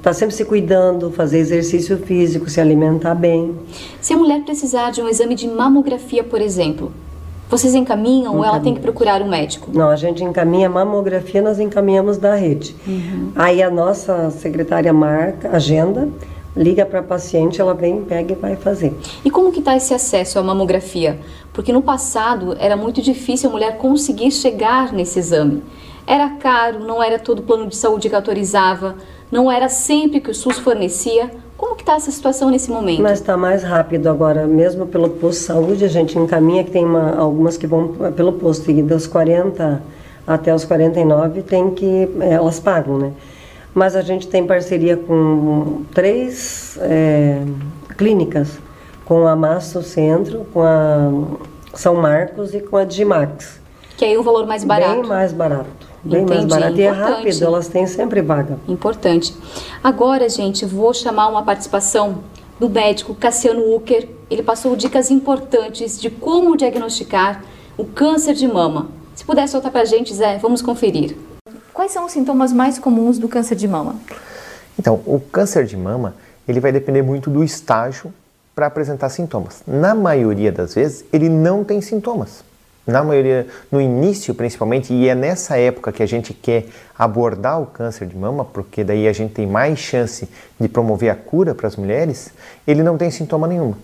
Tá 0.00 0.12
sempre 0.12 0.34
se 0.34 0.44
cuidando, 0.44 1.10
fazer 1.10 1.38
exercício 1.38 1.96
físico, 1.98 2.48
se 2.48 2.60
alimentar 2.60 3.14
bem. 3.14 3.56
Se 4.00 4.12
a 4.12 4.16
mulher 4.16 4.42
precisar 4.44 4.90
de 4.90 5.00
um 5.00 5.08
exame 5.08 5.34
de 5.34 5.48
mamografia, 5.48 6.22
por 6.22 6.40
exemplo, 6.40 6.92
vocês 7.48 7.74
encaminham 7.74 8.36
ou 8.36 8.44
ela 8.44 8.60
tem 8.60 8.74
que 8.74 8.80
procurar 8.80 9.22
um 9.22 9.28
médico? 9.28 9.70
Não, 9.72 9.88
a 9.88 9.96
gente 9.96 10.22
encaminha 10.22 10.68
mamografia, 10.68 11.40
nós 11.40 11.58
encaminhamos 11.58 12.18
da 12.18 12.34
rede. 12.34 12.76
Uhum. 12.86 13.32
Aí 13.34 13.62
a 13.62 13.70
nossa 13.70 14.30
secretária 14.30 14.92
marca, 14.92 15.50
agenda, 15.50 16.08
liga 16.56 16.86
para 16.86 17.00
a 17.00 17.02
paciente, 17.02 17.60
ela 17.60 17.74
vem, 17.74 18.02
pega 18.02 18.32
e 18.32 18.36
vai 18.36 18.56
fazer. 18.56 18.94
E 19.24 19.30
como 19.30 19.50
que 19.50 19.58
está 19.58 19.76
esse 19.76 19.92
acesso 19.92 20.38
à 20.38 20.42
mamografia? 20.42 21.18
Porque 21.52 21.72
no 21.72 21.82
passado 21.82 22.56
era 22.58 22.76
muito 22.76 23.02
difícil 23.02 23.48
a 23.48 23.52
mulher 23.52 23.76
conseguir 23.76 24.30
chegar 24.30 24.92
nesse 24.92 25.18
exame. 25.18 25.62
Era 26.06 26.30
caro, 26.30 26.80
não 26.80 27.02
era 27.02 27.18
todo 27.18 27.38
o 27.38 27.42
plano 27.42 27.66
de 27.66 27.76
saúde 27.76 28.08
que 28.08 28.14
autorizava, 28.14 28.96
não 29.32 29.50
era 29.50 29.68
sempre 29.68 30.20
que 30.20 30.30
o 30.30 30.34
SUS 30.34 30.58
fornecia. 30.58 31.30
Como 31.56 31.74
que 31.74 31.82
está 31.82 31.94
essa 31.94 32.10
situação 32.10 32.50
nesse 32.50 32.70
momento? 32.70 33.02
Mas 33.02 33.20
está 33.20 33.36
mais 33.36 33.62
rápido 33.62 34.08
agora, 34.08 34.46
mesmo 34.46 34.86
pelo 34.86 35.08
posto 35.08 35.40
de 35.40 35.46
saúde, 35.46 35.84
a 35.84 35.88
gente 35.88 36.18
encaminha 36.18 36.62
que 36.62 36.70
tem 36.70 36.84
uma, 36.84 37.16
algumas 37.16 37.56
que 37.56 37.66
vão 37.66 37.88
pelo 38.14 38.32
posto, 38.34 38.70
e 38.70 38.82
dos 38.82 39.06
40 39.06 39.82
até 40.26 40.54
os 40.54 40.64
49 40.64 41.42
tem 41.42 41.70
que, 41.70 42.08
elas 42.20 42.58
pagam, 42.60 42.98
né? 42.98 43.12
Mas 43.74 43.96
a 43.96 44.02
gente 44.02 44.28
tem 44.28 44.46
parceria 44.46 44.96
com 44.96 45.82
três 45.92 46.78
é, 46.80 47.42
clínicas, 47.98 48.58
com 49.04 49.26
a 49.26 49.34
Masto 49.34 49.82
Centro, 49.82 50.46
com 50.52 50.62
a 50.62 51.10
São 51.74 51.96
Marcos 51.96 52.54
e 52.54 52.60
com 52.60 52.76
a 52.76 52.84
Dimax. 52.84 53.60
Que 53.96 54.04
aí 54.04 54.14
é 54.14 54.18
um 54.18 54.22
valor 54.22 54.46
mais 54.46 54.64
barato. 54.64 55.00
Bem 55.00 55.08
mais 55.08 55.32
barato. 55.32 55.70
Bem 56.02 56.22
Entendi. 56.22 56.38
mais 56.40 56.44
barato. 56.46 56.78
E 56.78 56.82
é 56.82 56.90
rápido, 56.90 57.44
elas 57.44 57.68
têm 57.68 57.86
sempre 57.86 58.22
vaga. 58.22 58.58
Importante. 58.68 59.34
Agora, 59.82 60.28
gente, 60.28 60.64
vou 60.64 60.92
chamar 60.94 61.28
uma 61.28 61.42
participação 61.42 62.18
do 62.60 62.68
médico 62.68 63.14
Cassiano 63.14 63.74
Ucker. 63.74 64.08
Ele 64.30 64.42
passou 64.42 64.76
dicas 64.76 65.10
importantes 65.10 66.00
de 66.00 66.10
como 66.10 66.56
diagnosticar 66.56 67.42
o 67.76 67.84
câncer 67.84 68.34
de 68.34 68.46
mama. 68.46 68.88
Se 69.14 69.24
puder 69.24 69.48
soltar 69.48 69.72
para 69.72 69.82
a 69.82 69.84
gente, 69.84 70.14
Zé, 70.14 70.38
vamos 70.38 70.60
conferir. 70.60 71.16
Quais 71.74 71.90
são 71.90 72.06
os 72.06 72.12
sintomas 72.12 72.52
mais 72.52 72.78
comuns 72.78 73.18
do 73.18 73.28
câncer 73.28 73.56
de 73.56 73.66
mama? 73.66 73.96
Então, 74.78 75.02
o 75.04 75.18
câncer 75.18 75.66
de 75.66 75.76
mama, 75.76 76.14
ele 76.46 76.60
vai 76.60 76.70
depender 76.70 77.02
muito 77.02 77.28
do 77.28 77.42
estágio 77.42 78.14
para 78.54 78.66
apresentar 78.66 79.08
sintomas. 79.08 79.60
Na 79.66 79.92
maioria 79.92 80.52
das 80.52 80.72
vezes, 80.72 81.04
ele 81.12 81.28
não 81.28 81.64
tem 81.64 81.80
sintomas. 81.80 82.44
Na 82.86 83.02
maioria, 83.02 83.48
no 83.72 83.80
início 83.80 84.32
principalmente, 84.36 84.94
e 84.94 85.08
é 85.08 85.16
nessa 85.16 85.58
época 85.58 85.90
que 85.90 86.00
a 86.00 86.06
gente 86.06 86.32
quer 86.32 86.66
abordar 86.96 87.60
o 87.60 87.66
câncer 87.66 88.06
de 88.06 88.16
mama, 88.16 88.44
porque 88.44 88.84
daí 88.84 89.08
a 89.08 89.12
gente 89.12 89.34
tem 89.34 89.46
mais 89.46 89.76
chance 89.76 90.28
de 90.60 90.68
promover 90.68 91.10
a 91.10 91.16
cura 91.16 91.56
para 91.56 91.66
as 91.66 91.74
mulheres, 91.74 92.30
ele 92.68 92.84
não 92.84 92.96
tem 92.96 93.10
sintoma 93.10 93.48
nenhum. 93.48 93.74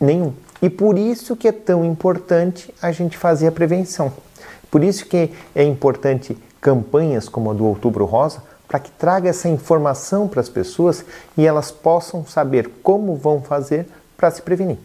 Nenhum. 0.00 0.32
E 0.60 0.68
por 0.68 0.98
isso 0.98 1.36
que 1.36 1.46
é 1.46 1.52
tão 1.52 1.84
importante 1.84 2.74
a 2.82 2.90
gente 2.90 3.16
fazer 3.16 3.46
a 3.46 3.52
prevenção. 3.52 4.12
Por 4.68 4.82
isso 4.82 5.06
que 5.06 5.30
é 5.54 5.62
importante 5.62 6.36
campanhas 6.62 7.28
como 7.28 7.50
a 7.50 7.54
do 7.54 7.66
Outubro 7.66 8.06
Rosa, 8.06 8.42
para 8.66 8.78
que 8.78 8.90
traga 8.92 9.28
essa 9.28 9.48
informação 9.48 10.26
para 10.26 10.40
as 10.40 10.48
pessoas 10.48 11.04
e 11.36 11.46
elas 11.46 11.70
possam 11.70 12.24
saber 12.24 12.70
como 12.82 13.16
vão 13.16 13.42
fazer 13.42 13.86
para 14.16 14.30
se 14.30 14.40
prevenir. 14.40 14.78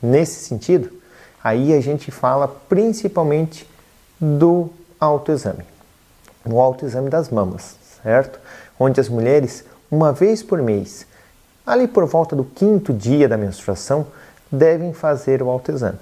Nesse 0.00 0.44
sentido, 0.44 0.92
aí 1.42 1.72
a 1.72 1.80
gente 1.80 2.12
fala 2.12 2.46
principalmente 2.46 3.68
do 4.20 4.70
autoexame, 5.00 5.64
no 6.44 6.60
autoexame 6.60 7.10
das 7.10 7.30
mamas, 7.30 7.76
certo? 8.02 8.38
Onde 8.78 9.00
as 9.00 9.08
mulheres, 9.08 9.64
uma 9.90 10.12
vez 10.12 10.42
por 10.42 10.62
mês, 10.62 11.06
ali 11.66 11.88
por 11.88 12.04
volta 12.04 12.36
do 12.36 12.44
quinto 12.44 12.92
dia 12.92 13.28
da 13.28 13.36
menstruação, 13.36 14.06
devem 14.52 14.92
fazer 14.92 15.42
o 15.42 15.48
autoexame. 15.48 15.98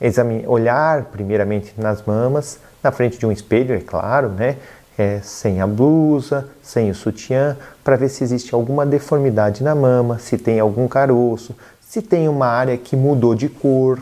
Exame, 0.00 0.44
olhar 0.46 1.06
primeiramente 1.06 1.74
nas 1.76 2.02
mamas, 2.02 2.58
na 2.82 2.92
frente 2.92 3.18
de 3.18 3.26
um 3.26 3.32
espelho, 3.32 3.74
é 3.74 3.80
claro, 3.80 4.28
né? 4.28 4.56
É, 4.96 5.20
sem 5.22 5.60
a 5.60 5.66
blusa, 5.66 6.48
sem 6.62 6.90
o 6.90 6.94
sutiã, 6.94 7.56
para 7.84 7.96
ver 7.96 8.08
se 8.08 8.24
existe 8.24 8.52
alguma 8.52 8.84
deformidade 8.84 9.62
na 9.62 9.74
mama, 9.74 10.18
se 10.18 10.36
tem 10.36 10.58
algum 10.58 10.88
caroço, 10.88 11.54
se 11.80 12.02
tem 12.02 12.28
uma 12.28 12.46
área 12.46 12.76
que 12.76 12.96
mudou 12.96 13.34
de 13.34 13.48
cor, 13.48 14.00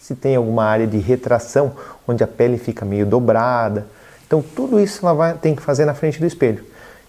se 0.00 0.14
tem 0.14 0.36
alguma 0.36 0.64
área 0.64 0.86
de 0.86 0.98
retração, 0.98 1.72
onde 2.06 2.22
a 2.22 2.28
pele 2.28 2.58
fica 2.58 2.84
meio 2.84 3.04
dobrada. 3.04 3.86
Então, 4.24 4.40
tudo 4.40 4.78
isso 4.78 5.04
ela 5.04 5.14
vai, 5.14 5.34
tem 5.34 5.54
que 5.54 5.62
fazer 5.62 5.84
na 5.84 5.94
frente 5.94 6.20
do 6.20 6.26
espelho. 6.26 6.64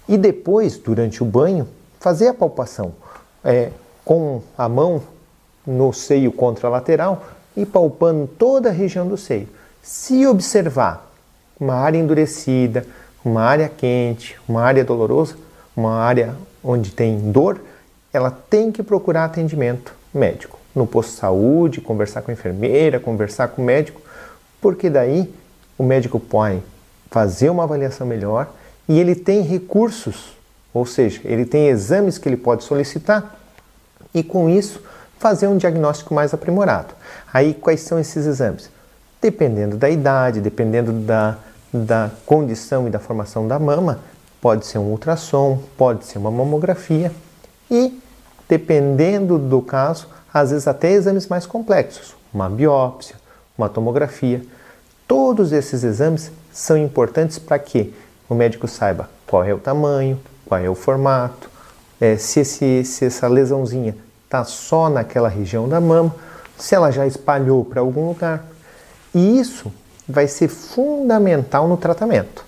E 0.10 0.18
depois, 0.18 0.78
durante 0.78 1.22
o 1.22 1.26
banho, 1.26 1.68
fazer 2.00 2.30
a 2.30 2.34
palpação 2.34 2.94
é, 3.44 3.70
com 4.04 4.42
a 4.58 4.68
mão 4.68 5.02
no 5.66 5.94
seio 5.94 6.32
contralateral 6.32 7.24
e 7.58 7.66
palpando 7.66 8.28
toda 8.28 8.70
a 8.70 8.72
região 8.72 9.08
do 9.08 9.18
seio. 9.18 9.50
Se 9.82 10.26
observar 10.28 11.12
uma 11.60 11.74
área 11.74 11.98
endurecida, 11.98 12.86
uma 13.26 13.42
área 13.42 13.68
quente, 13.68 14.38
uma 14.48 14.62
área 14.62 14.86
dolorosa, 14.86 15.36
uma 15.76 15.96
área 15.96 16.36
onde 16.64 16.92
tem 16.92 17.32
dor, 17.32 17.60
ela 18.14 18.30
tem 18.32 18.72
que 18.72 18.84
procurar 18.84 19.26
atendimento 19.26 19.94
médico. 20.14 20.60
No 20.76 20.86
posto 20.86 21.12
de 21.12 21.18
saúde, 21.18 21.82
conversar 21.82 22.22
com 22.22 22.30
a 22.30 22.34
enfermeira, 22.34 23.00
conversar 23.00 23.48
com 23.48 23.64
o 23.64 23.66
médico, 23.66 24.00
porque 24.62 24.90
daí 24.90 25.34
o 25.78 25.84
médico 25.84 26.20
pode 26.20 26.62
fazer 27.10 27.50
uma 27.50 27.64
avaliação 27.64 28.06
melhor 28.06 28.52
e 28.88 29.00
ele 29.00 29.16
tem 29.16 29.42
recursos, 29.42 30.38
ou 30.74 30.86
seja, 30.86 31.22
ele 31.26 31.46
tem 31.46 31.68
exames 31.68 32.18
que 32.18 32.30
ele 32.30 32.38
pode 32.38 32.64
solicitar 32.64 33.36
e 34.14 34.22
com 34.24 34.50
isso 34.50 34.82
fazer 35.20 35.48
um 35.48 35.58
diagnóstico 35.58 36.14
mais 36.14 36.34
aprimorado. 36.34 36.94
Aí 37.34 37.54
quais 37.54 37.82
são 37.82 38.00
esses 38.00 38.26
exames? 38.26 38.70
Dependendo 39.22 39.78
da 39.78 39.90
idade, 39.90 40.42
dependendo 40.42 40.92
da, 40.92 41.38
da 41.74 42.12
condição 42.26 42.88
e 42.88 42.92
da 42.92 43.00
formação 43.00 43.48
da 43.48 43.58
mama, 43.58 44.00
pode 44.42 44.66
ser 44.66 44.78
um 44.78 44.92
ultrassom, 44.92 45.62
pode 45.78 46.06
ser 46.06 46.20
uma 46.20 46.32
mamografia 46.32 47.12
e, 47.70 48.00
dependendo 48.48 49.38
do 49.38 49.62
caso, 49.62 50.08
às 50.34 50.52
vezes 50.52 50.68
até 50.68 50.92
exames 50.92 51.28
mais 51.28 51.46
complexos, 51.46 52.16
uma 52.34 52.50
biópsia, 52.50 53.16
uma 53.58 53.68
tomografia. 53.68 54.42
Todos 55.08 55.52
esses 55.52 55.84
exames 55.84 56.32
são 56.52 56.78
importantes 56.78 57.40
para 57.40 57.58
que 57.58 57.94
o 58.30 58.36
médico 58.36 58.68
saiba 58.68 59.10
qual 59.26 59.44
é 59.44 59.54
o 59.54 59.60
tamanho, 59.60 60.20
qual 60.46 60.62
é 60.62 60.70
o 60.70 60.76
formato, 60.76 61.50
é, 62.00 62.16
se, 62.18 62.42
esse, 62.42 62.84
se 62.84 63.06
essa 63.06 63.28
lesãozinha 63.28 63.96
está 64.28 64.44
só 64.44 64.90
naquela 64.90 65.30
região 65.30 65.70
da 65.70 65.80
mama, 65.80 66.14
se 66.58 66.76
ela 66.76 66.92
já 66.92 67.08
espalhou 67.08 67.64
para 67.64 67.80
algum 67.80 68.10
lugar. 68.10 68.46
E 69.16 69.40
isso 69.40 69.72
vai 70.08 70.28
ser 70.28 70.50
fundamental 70.50 71.68
no 71.68 71.78
tratamento. 71.78 72.46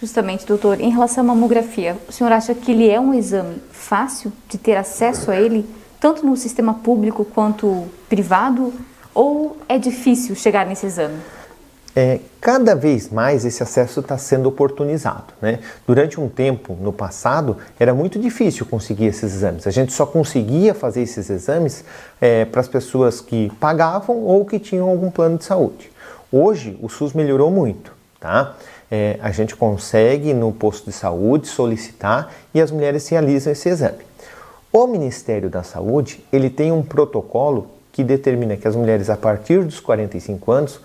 Justamente, 0.00 0.46
doutor, 0.46 0.80
em 0.80 0.90
relação 0.90 1.24
à 1.24 1.26
mamografia, 1.26 1.96
o 2.08 2.12
senhor 2.12 2.32
acha 2.32 2.54
que 2.54 2.70
ele 2.70 2.88
é 2.88 3.00
um 3.00 3.12
exame 3.12 3.60
fácil 3.72 4.32
de 4.48 4.58
ter 4.58 4.76
acesso 4.76 5.30
a 5.30 5.36
ele, 5.36 5.68
tanto 6.00 6.24
no 6.24 6.36
sistema 6.36 6.74
público 6.74 7.24
quanto 7.24 7.86
privado, 8.08 8.72
ou 9.12 9.56
é 9.68 9.78
difícil 9.78 10.34
chegar 10.36 10.66
nesse 10.66 10.86
exame? 10.86 11.18
É, 11.94 12.20
cada 12.40 12.74
vez 12.74 13.10
mais 13.10 13.44
esse 13.44 13.62
acesso 13.62 14.00
está 14.00 14.16
sendo 14.16 14.48
oportunizado. 14.48 15.34
Né? 15.42 15.58
Durante 15.86 16.18
um 16.18 16.28
tempo, 16.28 16.76
no 16.80 16.92
passado, 16.92 17.58
era 17.78 17.92
muito 17.92 18.18
difícil 18.18 18.64
conseguir 18.64 19.06
esses 19.06 19.34
exames. 19.34 19.66
A 19.66 19.70
gente 19.70 19.92
só 19.92 20.06
conseguia 20.06 20.72
fazer 20.72 21.02
esses 21.02 21.28
exames 21.28 21.84
é, 22.20 22.46
para 22.46 22.62
as 22.62 22.68
pessoas 22.68 23.20
que 23.20 23.52
pagavam 23.60 24.22
ou 24.22 24.44
que 24.44 24.58
tinham 24.58 24.88
algum 24.88 25.10
plano 25.10 25.36
de 25.36 25.44
saúde. 25.44 25.90
Hoje, 26.30 26.78
o 26.80 26.88
SUS 26.88 27.12
melhorou 27.12 27.50
muito. 27.50 27.92
Tá? 28.18 28.56
É, 28.90 29.18
a 29.20 29.30
gente 29.30 29.54
consegue 29.54 30.32
no 30.32 30.52
posto 30.52 30.86
de 30.86 30.92
saúde 30.92 31.48
solicitar 31.48 32.32
e 32.54 32.60
as 32.60 32.70
mulheres 32.70 33.06
realizam 33.08 33.52
esse 33.52 33.68
exame. 33.68 34.04
O 34.72 34.86
Ministério 34.86 35.50
da 35.50 35.62
Saúde 35.62 36.24
ele 36.32 36.48
tem 36.48 36.72
um 36.72 36.82
protocolo 36.82 37.66
que 37.92 38.02
determina 38.02 38.56
que 38.56 38.66
as 38.66 38.74
mulheres 38.74 39.10
a 39.10 39.16
partir 39.16 39.62
dos 39.64 39.80
45 39.80 40.50
anos 40.50 40.80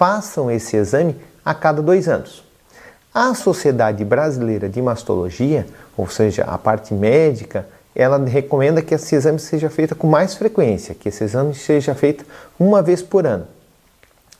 façam 0.00 0.50
esse 0.50 0.78
exame 0.78 1.14
a 1.44 1.52
cada 1.52 1.82
dois 1.82 2.08
anos. 2.08 2.42
A 3.12 3.34
Sociedade 3.34 4.02
Brasileira 4.02 4.66
de 4.66 4.80
Mastologia, 4.80 5.66
ou 5.94 6.08
seja, 6.08 6.42
a 6.44 6.56
parte 6.56 6.94
médica, 6.94 7.66
ela 7.94 8.16
recomenda 8.16 8.80
que 8.80 8.94
esse 8.94 9.14
exame 9.14 9.38
seja 9.38 9.68
feito 9.68 9.94
com 9.94 10.06
mais 10.06 10.34
frequência, 10.34 10.94
que 10.94 11.10
esse 11.10 11.22
exame 11.22 11.54
seja 11.54 11.94
feito 11.94 12.24
uma 12.58 12.80
vez 12.80 13.02
por 13.02 13.26
ano. 13.26 13.46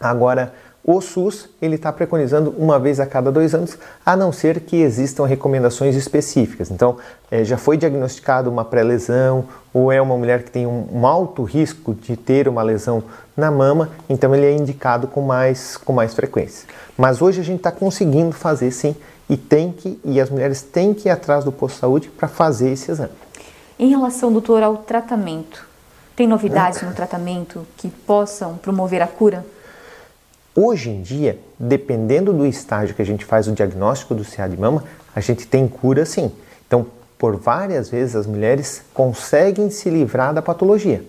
Agora, 0.00 0.54
o 0.82 1.00
SUS 1.00 1.48
ele 1.60 1.74
está 1.74 1.92
preconizando 1.92 2.54
uma 2.56 2.78
vez 2.78 2.98
a 3.00 3.06
cada 3.06 3.30
dois 3.30 3.54
anos, 3.54 3.76
a 4.04 4.16
não 4.16 4.32
ser 4.32 4.60
que 4.60 4.76
existam 4.76 5.26
recomendações 5.26 5.94
específicas. 5.94 6.70
Então, 6.70 6.96
é, 7.30 7.44
já 7.44 7.58
foi 7.58 7.76
diagnosticado 7.76 8.50
uma 8.50 8.64
pré-lesão 8.64 9.44
ou 9.74 9.92
é 9.92 10.00
uma 10.00 10.16
mulher 10.16 10.42
que 10.42 10.50
tem 10.50 10.66
um, 10.66 10.86
um, 10.92 11.06
alto 11.06 11.42
risco 11.42 11.94
de 11.94 12.16
ter 12.16 12.48
uma 12.48 12.62
lesão 12.62 13.04
na 13.36 13.50
mama, 13.50 13.90
então 14.08 14.34
ele 14.34 14.46
é 14.46 14.52
indicado 14.52 15.06
com 15.06 15.20
mais, 15.20 15.76
com 15.76 15.92
mais 15.92 16.14
frequência. 16.14 16.66
Mas 16.96 17.20
hoje 17.20 17.40
a 17.40 17.44
gente 17.44 17.58
está 17.58 17.70
conseguindo 17.70 18.32
fazer 18.32 18.70
sim 18.70 18.96
e 19.28 19.36
tem 19.36 19.70
que 19.72 20.00
e 20.04 20.20
as 20.20 20.30
mulheres 20.30 20.62
têm 20.62 20.92
que 20.94 21.08
ir 21.08 21.10
atrás 21.10 21.44
do 21.44 21.52
posto 21.52 21.74
de 21.74 21.80
saúde 21.80 22.10
para 22.10 22.26
fazer 22.26 22.70
esse 22.70 22.90
exame. 22.90 23.12
Em 23.78 23.88
relação, 23.88 24.32
doutor, 24.32 24.62
ao 24.62 24.78
tratamento, 24.78 25.66
tem 26.16 26.26
novidades 26.26 26.82
no 26.82 26.92
tratamento 26.92 27.66
que 27.76 27.88
possam 27.88 28.56
promover 28.56 29.00
a 29.00 29.06
cura? 29.06 29.44
Hoje 30.62 30.90
em 30.90 31.00
dia, 31.00 31.38
dependendo 31.58 32.34
do 32.34 32.44
estágio 32.44 32.94
que 32.94 33.00
a 33.00 33.06
gente 33.06 33.24
faz 33.24 33.48
o 33.48 33.52
diagnóstico 33.52 34.14
do 34.14 34.22
CA 34.22 34.46
de 34.46 34.58
mama, 34.58 34.84
a 35.16 35.18
gente 35.18 35.46
tem 35.46 35.66
cura 35.66 36.04
sim. 36.04 36.30
Então, 36.66 36.84
por 37.18 37.36
várias 37.36 37.88
vezes 37.88 38.14
as 38.14 38.26
mulheres 38.26 38.82
conseguem 38.92 39.70
se 39.70 39.88
livrar 39.88 40.34
da 40.34 40.42
patologia. 40.42 41.02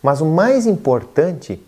Mas 0.00 0.20
o 0.20 0.24
mais 0.24 0.68
importante 0.68 1.60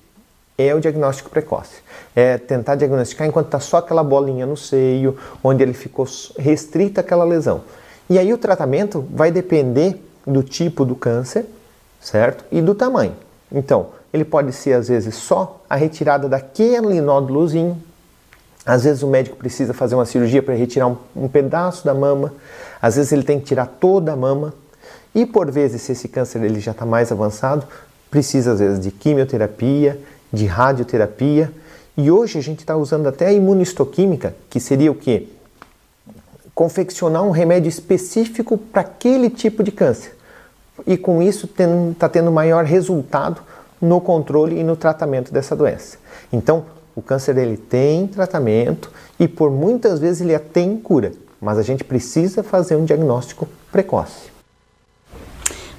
é 0.57 0.73
o 0.77 0.81
diagnóstico 0.81 1.29
precoce. 1.29 1.83
É 2.15 2.39
tentar 2.39 2.77
diagnosticar 2.77 3.27
enquanto 3.27 3.47
está 3.47 3.59
só 3.59 3.79
aquela 3.79 4.05
bolinha 4.05 4.47
no 4.47 4.57
seio, 4.57 5.19
onde 5.43 5.61
ele 5.61 5.75
ficou 5.75 6.07
restrita 6.39 7.01
aquela 7.01 7.25
lesão. 7.25 7.63
E 8.09 8.17
aí 8.17 8.33
o 8.33 8.39
tratamento 8.39 9.05
vai 9.11 9.33
depender 9.33 10.01
do 10.25 10.45
tipo 10.45 10.85
do 10.85 10.95
câncer, 10.95 11.47
certo? 12.01 12.45
E 12.53 12.63
do 12.63 12.77
tamanho. 12.77 13.17
Então, 13.51 13.89
ele 14.15 14.25
pode 14.25 14.53
ser 14.53 14.75
às 14.75 14.87
vezes 14.87 15.17
só 15.17 15.61
a 15.69 15.75
retirada 15.75 16.29
daquele 16.29 17.01
nódulozinho. 17.01 17.77
Às 18.65 18.85
vezes 18.85 19.03
o 19.03 19.09
médico 19.09 19.37
precisa 19.37 19.75
fazer 19.75 19.97
uma 19.97 20.07
cirurgia 20.07 20.41
para 20.41 20.55
retirar 20.55 20.87
um, 20.87 20.97
um, 21.17 21.27
pedaço 21.27 21.85
da 21.85 21.93
mama. 21.93 22.33
Às 22.81 22.95
vezes 22.95 23.11
ele 23.11 23.25
tem 23.25 23.41
que 23.41 23.47
tirar 23.47 23.67
toda 23.67 24.13
a 24.13 24.17
mama. 24.17 24.55
E 25.13 25.27
por 25.27 25.51
vezes, 25.51 25.83
se 25.83 25.93
esse 25.93 26.07
câncer 26.07 26.45
ele 26.45 26.61
já 26.61 26.71
está 26.71 26.87
mais 26.87 27.11
avançado, 27.11 27.67
precisa 28.09 28.53
às 28.53 28.61
vezes 28.61 28.79
de 28.79 28.93
quimioterapia, 28.93 30.01
de 30.33 30.47
radioterapia. 30.47 31.53
E 31.97 32.09
hoje 32.09 32.39
a 32.39 32.43
gente 32.43 32.61
está 32.61 32.77
usando 32.77 33.09
até 33.09 33.27
a 33.27 33.33
imunistoquímica, 33.33 34.35
que 34.49 34.61
seria 34.61 34.93
o 34.93 34.95
quê? 34.95 35.27
Confeccionar 36.55 37.25
um 37.25 37.33
remédio 37.33 37.69
específico 37.69 38.57
para 38.57 38.83
aquele 38.83 39.29
tipo 39.29 39.65
de 39.65 39.73
câncer 39.73 40.15
e 40.87 40.97
com 40.97 41.23
isso 41.23 41.49
está 41.93 42.09
tendo 42.09 42.33
maior 42.33 42.65
resultado 42.65 43.41
no 43.85 44.01
controle 44.01 44.59
e 44.59 44.65
no 44.65 44.77
tratamento 44.77 45.33
dessa 45.33 45.55
doença. 45.55 45.99
Então, 46.33 46.65
o 46.97 47.03
câncer 47.03 47.37
ele 47.37 47.57
tem 47.57 48.07
tratamento 48.07 48.91
e 49.19 49.29
por 49.29 49.51
muitas 49.51 49.99
vezes 49.99 50.21
ele 50.21 50.39
tem 50.39 50.77
cura, 50.77 51.13
mas 51.41 51.59
a 51.59 51.63
gente 51.63 51.85
precisa 51.85 52.43
fazer 52.43 52.77
um 52.77 52.85
diagnóstico 52.85 53.49
precoce. 53.71 54.33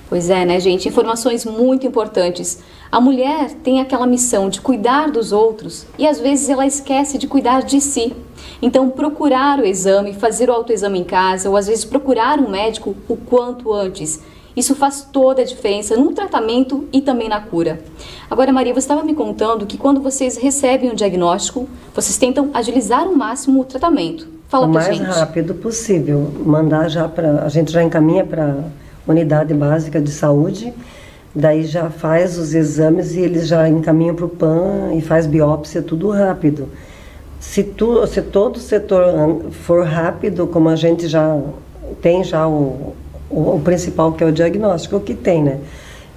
Pois 0.07 0.29
é, 0.29 0.45
né, 0.45 0.59
gente? 0.59 0.87
Informações 0.87 1.43
muito 1.45 1.87
importantes. 1.87 2.59
A 2.91 3.01
mulher 3.01 3.51
tem 3.63 3.81
aquela 3.81 4.05
missão 4.05 4.49
de 4.49 4.61
cuidar 4.61 5.09
dos 5.09 5.31
outros 5.31 5.87
e 5.97 6.07
às 6.07 6.19
vezes 6.19 6.47
ela 6.47 6.65
esquece 6.65 7.17
de 7.17 7.27
cuidar 7.27 7.63
de 7.63 7.81
si. 7.81 8.15
Então, 8.61 8.89
procurar 8.89 9.59
o 9.59 9.65
exame, 9.65 10.13
fazer 10.13 10.49
o 10.49 10.53
autoexame 10.53 10.99
em 10.99 11.03
casa 11.03 11.49
ou 11.49 11.57
às 11.57 11.65
vezes 11.65 11.83
procurar 11.83 12.39
um 12.39 12.49
médico 12.49 12.95
o 13.09 13.17
quanto 13.17 13.73
antes. 13.73 14.21
Isso 14.55 14.73
faz 14.73 15.07
toda 15.11 15.41
a 15.41 15.45
diferença 15.45 15.97
no 15.97 16.13
tratamento 16.13 16.87
e 16.93 17.01
também 17.01 17.27
na 17.27 17.41
cura. 17.41 17.79
Agora, 18.29 18.53
Maria, 18.53 18.73
você 18.73 18.79
estava 18.79 19.03
me 19.03 19.13
contando 19.13 19.65
que 19.65 19.77
quando 19.77 20.01
vocês 20.01 20.37
recebem 20.37 20.91
um 20.91 20.95
diagnóstico, 20.95 21.67
vocês 21.93 22.17
tentam 22.17 22.49
agilizar 22.53 23.01
ao 23.01 23.13
máximo 23.13 23.61
o 23.61 23.65
tratamento. 23.65 24.27
Fala 24.47 24.67
o 24.67 24.71
pra 24.71 24.81
mais 24.81 24.97
gente. 24.97 25.07
rápido 25.07 25.55
possível. 25.55 26.31
Mandar 26.45 26.87
já 26.89 27.07
para. 27.07 27.43
A 27.43 27.49
gente 27.49 27.71
já 27.71 27.83
encaminha 27.83 28.23
para 28.23 28.63
unidade 29.07 29.53
básica 29.53 29.99
de 29.99 30.11
saúde, 30.11 30.73
daí 31.33 31.63
já 31.63 31.89
faz 31.89 32.37
os 32.37 32.53
exames 32.53 33.13
e 33.13 33.19
eles 33.19 33.47
já 33.47 33.67
encaminham 33.67 34.15
para 34.15 34.25
o 34.25 34.29
PAN 34.29 34.93
e 34.95 35.01
faz 35.01 35.27
biópsia, 35.27 35.81
tudo 35.81 36.09
rápido. 36.09 36.69
Se, 37.39 37.63
tu, 37.63 38.07
se 38.07 38.21
todo 38.21 38.55
o 38.55 38.59
setor 38.59 39.51
for 39.51 39.85
rápido, 39.85 40.47
como 40.47 40.69
a 40.69 40.75
gente 40.75 41.07
já 41.07 41.39
tem 42.01 42.23
já 42.23 42.47
o, 42.47 42.95
o, 43.29 43.55
o 43.55 43.59
principal 43.59 44.13
que 44.13 44.23
é 44.23 44.27
o 44.27 44.31
diagnóstico, 44.31 44.97
o 44.97 44.99
que 45.01 45.13
tem, 45.13 45.43
né? 45.43 45.59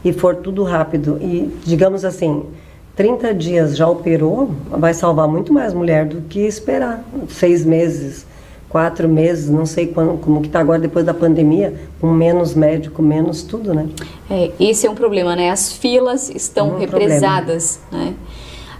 E 0.05 0.12
for 0.12 0.37
tudo 0.37 0.62
rápido 0.62 1.19
e, 1.21 1.50
digamos 1.65 2.05
assim, 2.05 2.45
30 2.99 3.35
dias 3.35 3.77
já 3.77 3.88
operou, 3.88 4.50
vai 4.71 4.93
salvar 4.93 5.29
muito 5.29 5.53
mais 5.53 5.73
mulher 5.73 6.05
do 6.07 6.23
que 6.23 6.41
esperar 6.41 7.05
seis 7.29 7.65
meses, 7.65 8.27
quatro 8.69 9.09
meses, 9.09 9.49
não 9.49 9.65
sei 9.65 9.87
quando, 9.87 10.19
como 10.19 10.41
que 10.41 10.49
está 10.49 10.61
agora 10.61 10.81
depois 10.81 11.05
da 11.05 11.15
pandemia, 11.15 11.75
com 12.00 12.09
menos 12.12 12.55
médico, 12.55 13.00
menos 13.00 13.43
tudo, 13.43 13.73
né? 13.73 13.88
É, 14.31 14.50
esse 14.61 14.87
é 14.87 14.91
um 14.91 14.95
problema, 14.95 15.35
né? 15.35 15.50
As 15.50 15.73
filas 15.73 16.29
estão 16.29 16.75
Um 16.75 16.79
represadas, 16.79 17.81
né? 17.91 18.15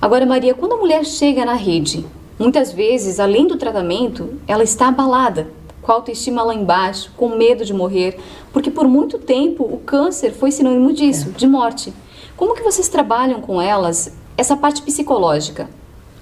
Agora, 0.01 0.27
Maria, 0.27 0.55
quando 0.55 0.73
a 0.73 0.77
mulher 0.77 1.05
chega 1.05 1.45
na 1.45 1.55
rede, 1.55 2.05
muitas 2.39 2.73
vezes, 2.73 3.19
além 3.19 3.47
do 3.47 3.57
tratamento, 3.57 4.35
ela 4.47 4.63
está 4.63 4.89
abalada, 4.89 5.49
com 5.89 5.93
a 5.93 5.95
autoestima 5.95 6.43
lá 6.43 6.55
embaixo, 6.55 7.11
com 7.17 7.31
medo 7.31 7.65
de 7.65 7.73
morrer, 7.73 8.19
porque 8.53 8.71
por 8.71 8.87
muito 8.87 9.17
tempo 9.17 9.65
o 9.65 9.79
câncer 9.79 10.33
foi 10.33 10.51
sinônimo 10.51 10.93
disso, 10.93 11.31
de 11.31 11.47
morte. 11.47 11.95
Como 12.37 12.55
que 12.55 12.63
vocês 12.63 12.91
trabalham 12.91 13.41
com 13.41 13.59
elas 13.59 14.13
essa 14.37 14.55
parte 14.55 14.83
psicológica? 14.83 15.67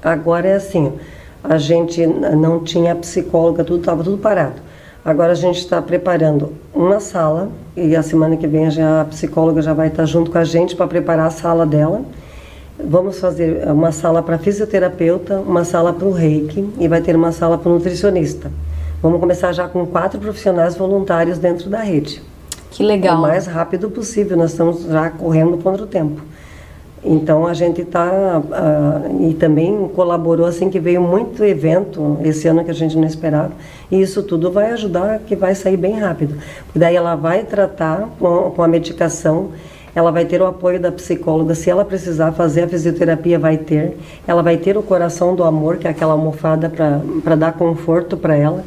Agora 0.00 0.46
é 0.46 0.54
assim, 0.54 0.92
a 1.42 1.58
gente 1.58 2.06
não 2.06 2.62
tinha 2.62 2.94
psicóloga, 2.94 3.64
tudo 3.64 3.80
estava 3.80 4.04
tudo 4.04 4.18
parado. 4.18 4.62
Agora 5.04 5.32
a 5.32 5.34
gente 5.34 5.58
está 5.58 5.82
preparando 5.82 6.52
uma 6.72 7.00
sala 7.00 7.50
e 7.76 7.96
a 7.96 8.04
semana 8.04 8.36
que 8.36 8.46
vem 8.46 8.70
já 8.70 9.00
a 9.00 9.04
psicóloga 9.06 9.60
já 9.62 9.74
vai 9.74 9.88
estar 9.88 10.06
junto 10.06 10.30
com 10.30 10.38
a 10.38 10.44
gente 10.44 10.76
para 10.76 10.86
preparar 10.86 11.26
a 11.26 11.30
sala 11.30 11.66
dela. 11.66 12.02
Vamos 12.78 13.18
fazer 13.18 13.66
uma 13.66 13.90
sala 13.90 14.22
para 14.22 14.38
fisioterapeuta, 14.38 15.40
uma 15.40 15.64
sala 15.64 15.92
para 15.92 16.06
o 16.06 16.12
reiki 16.12 16.70
e 16.78 16.86
vai 16.86 17.00
ter 17.00 17.16
uma 17.16 17.32
sala 17.32 17.58
para 17.58 17.68
o 17.68 17.74
nutricionista. 17.74 18.48
Vamos 19.02 19.20
começar 19.20 19.52
já 19.52 19.68
com 19.68 19.86
quatro 19.86 20.18
profissionais 20.18 20.76
voluntários 20.76 21.38
dentro 21.38 21.68
da 21.68 21.80
rede. 21.80 22.22
Que 22.70 22.82
legal. 22.82 23.18
O 23.18 23.22
mais 23.22 23.46
rápido 23.46 23.90
possível, 23.90 24.36
nós 24.36 24.50
estamos 24.52 24.84
já 24.84 25.10
correndo 25.10 25.58
contra 25.58 25.82
o 25.82 25.86
tempo. 25.86 26.20
Então 27.04 27.46
a 27.46 27.54
gente 27.54 27.82
está 27.82 28.42
e 29.20 29.34
também 29.34 29.88
colaborou 29.94 30.44
assim 30.44 30.68
que 30.68 30.80
veio 30.80 31.00
muito 31.00 31.44
evento 31.44 32.18
esse 32.24 32.48
ano 32.48 32.64
que 32.64 32.70
a 32.70 32.74
gente 32.74 32.96
não 32.96 33.06
esperava 33.06 33.52
e 33.90 34.00
isso 34.00 34.24
tudo 34.24 34.50
vai 34.50 34.72
ajudar 34.72 35.20
que 35.20 35.36
vai 35.36 35.54
sair 35.54 35.76
bem 35.76 36.00
rápido. 36.00 36.36
Porque 36.64 36.78
daí 36.78 36.96
ela 36.96 37.14
vai 37.14 37.44
tratar 37.44 38.08
com, 38.18 38.50
com 38.50 38.62
a 38.62 38.66
medicação, 38.66 39.50
ela 39.94 40.10
vai 40.10 40.24
ter 40.24 40.42
o 40.42 40.46
apoio 40.46 40.80
da 40.80 40.90
psicóloga, 40.90 41.54
se 41.54 41.70
ela 41.70 41.84
precisar 41.84 42.32
fazer 42.32 42.62
a 42.62 42.68
fisioterapia 42.68 43.38
vai 43.38 43.56
ter, 43.56 43.96
ela 44.26 44.42
vai 44.42 44.56
ter 44.56 44.76
o 44.76 44.82
coração 44.82 45.36
do 45.36 45.44
amor 45.44 45.76
que 45.76 45.86
é 45.86 45.90
aquela 45.90 46.12
almofada 46.12 46.72
para 47.22 47.36
dar 47.36 47.52
conforto 47.52 48.16
para 48.16 48.34
ela. 48.34 48.64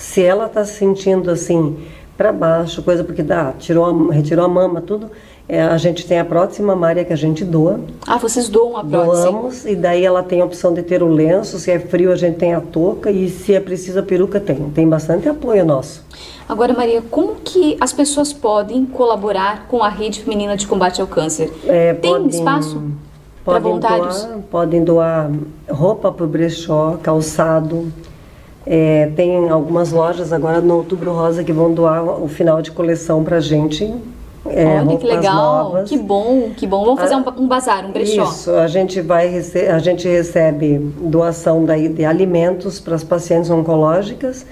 Se 0.00 0.22
ela 0.22 0.46
está 0.46 0.64
se 0.64 0.78
sentindo 0.78 1.30
assim 1.30 1.76
para 2.16 2.32
baixo, 2.32 2.82
coisa 2.82 3.04
porque 3.04 3.22
dá, 3.22 3.52
tirou 3.58 3.84
a, 3.84 4.14
retirou 4.14 4.44
a 4.44 4.48
mama, 4.48 4.80
tudo. 4.80 5.10
É, 5.46 5.62
a 5.62 5.76
gente 5.76 6.06
tem 6.06 6.18
a 6.18 6.24
prótese 6.24 6.62
mamária 6.62 7.04
que 7.04 7.12
a 7.12 7.16
gente 7.16 7.44
doa. 7.44 7.80
Ah, 8.06 8.16
vocês 8.16 8.48
doam 8.48 8.76
a 8.78 8.84
prótese? 8.84 9.22
Doamos, 9.24 9.66
e 9.66 9.76
daí 9.76 10.04
ela 10.04 10.22
tem 10.22 10.40
a 10.40 10.44
opção 10.44 10.72
de 10.72 10.82
ter 10.82 11.02
o 11.02 11.08
lenço, 11.08 11.58
se 11.58 11.70
é 11.70 11.78
frio 11.78 12.12
a 12.12 12.16
gente 12.16 12.36
tem 12.38 12.54
a 12.54 12.60
touca 12.60 13.10
e 13.10 13.28
se 13.28 13.52
é 13.52 13.60
preciso 13.60 13.98
a 13.98 14.02
peruca 14.02 14.40
tem. 14.40 14.70
Tem 14.70 14.88
bastante 14.88 15.28
apoio 15.28 15.64
nosso. 15.64 16.02
Agora, 16.48 16.72
Maria, 16.72 17.02
como 17.10 17.34
que 17.44 17.76
as 17.80 17.92
pessoas 17.92 18.32
podem 18.32 18.86
colaborar 18.86 19.66
com 19.68 19.82
a 19.82 19.88
Rede 19.88 20.22
Feminina 20.22 20.56
de 20.56 20.66
Combate 20.66 21.00
ao 21.00 21.06
Câncer? 21.06 21.52
É, 21.66 21.92
Tem 21.94 22.12
podem- 22.12 22.28
espaço 22.28 22.82
para 23.44 23.58
voluntários? 23.58 24.22
doar, 24.24 24.38
podem 24.50 24.82
doar 24.84 25.30
roupa 25.68 26.10
para 26.10 26.24
o 26.24 26.28
brechó, 26.28 26.96
calçado. 27.02 27.92
É, 28.66 29.10
tem 29.16 29.48
algumas 29.48 29.90
lojas 29.90 30.32
agora 30.32 30.60
no 30.60 30.76
Outubro 30.76 31.12
Rosa 31.12 31.42
que 31.42 31.52
vão 31.52 31.72
doar 31.72 32.04
o 32.22 32.28
final 32.28 32.60
de 32.60 32.70
coleção 32.70 33.24
para 33.24 33.36
a 33.36 33.40
gente. 33.40 33.92
É, 34.46 34.80
Olha 34.80 34.96
que 34.96 35.06
legal, 35.06 35.64
novas. 35.64 35.88
que 35.88 35.98
bom, 35.98 36.50
que 36.56 36.66
bom. 36.66 36.84
Vamos 36.84 37.00
fazer 37.00 37.14
um, 37.14 37.42
um 37.42 37.46
bazar, 37.46 37.84
um 37.84 37.92
brechó. 37.92 38.24
Isso, 38.24 38.50
a 38.52 38.66
gente 38.66 39.00
vai 39.00 39.42
a 39.68 39.78
gente 39.78 40.08
recebe 40.08 40.78
doação 40.78 41.64
daí 41.64 41.88
de 41.88 42.04
alimentos 42.04 42.80
para 42.80 42.94
as 42.94 43.04
pacientes 43.04 43.50
oncológicas 43.50 44.46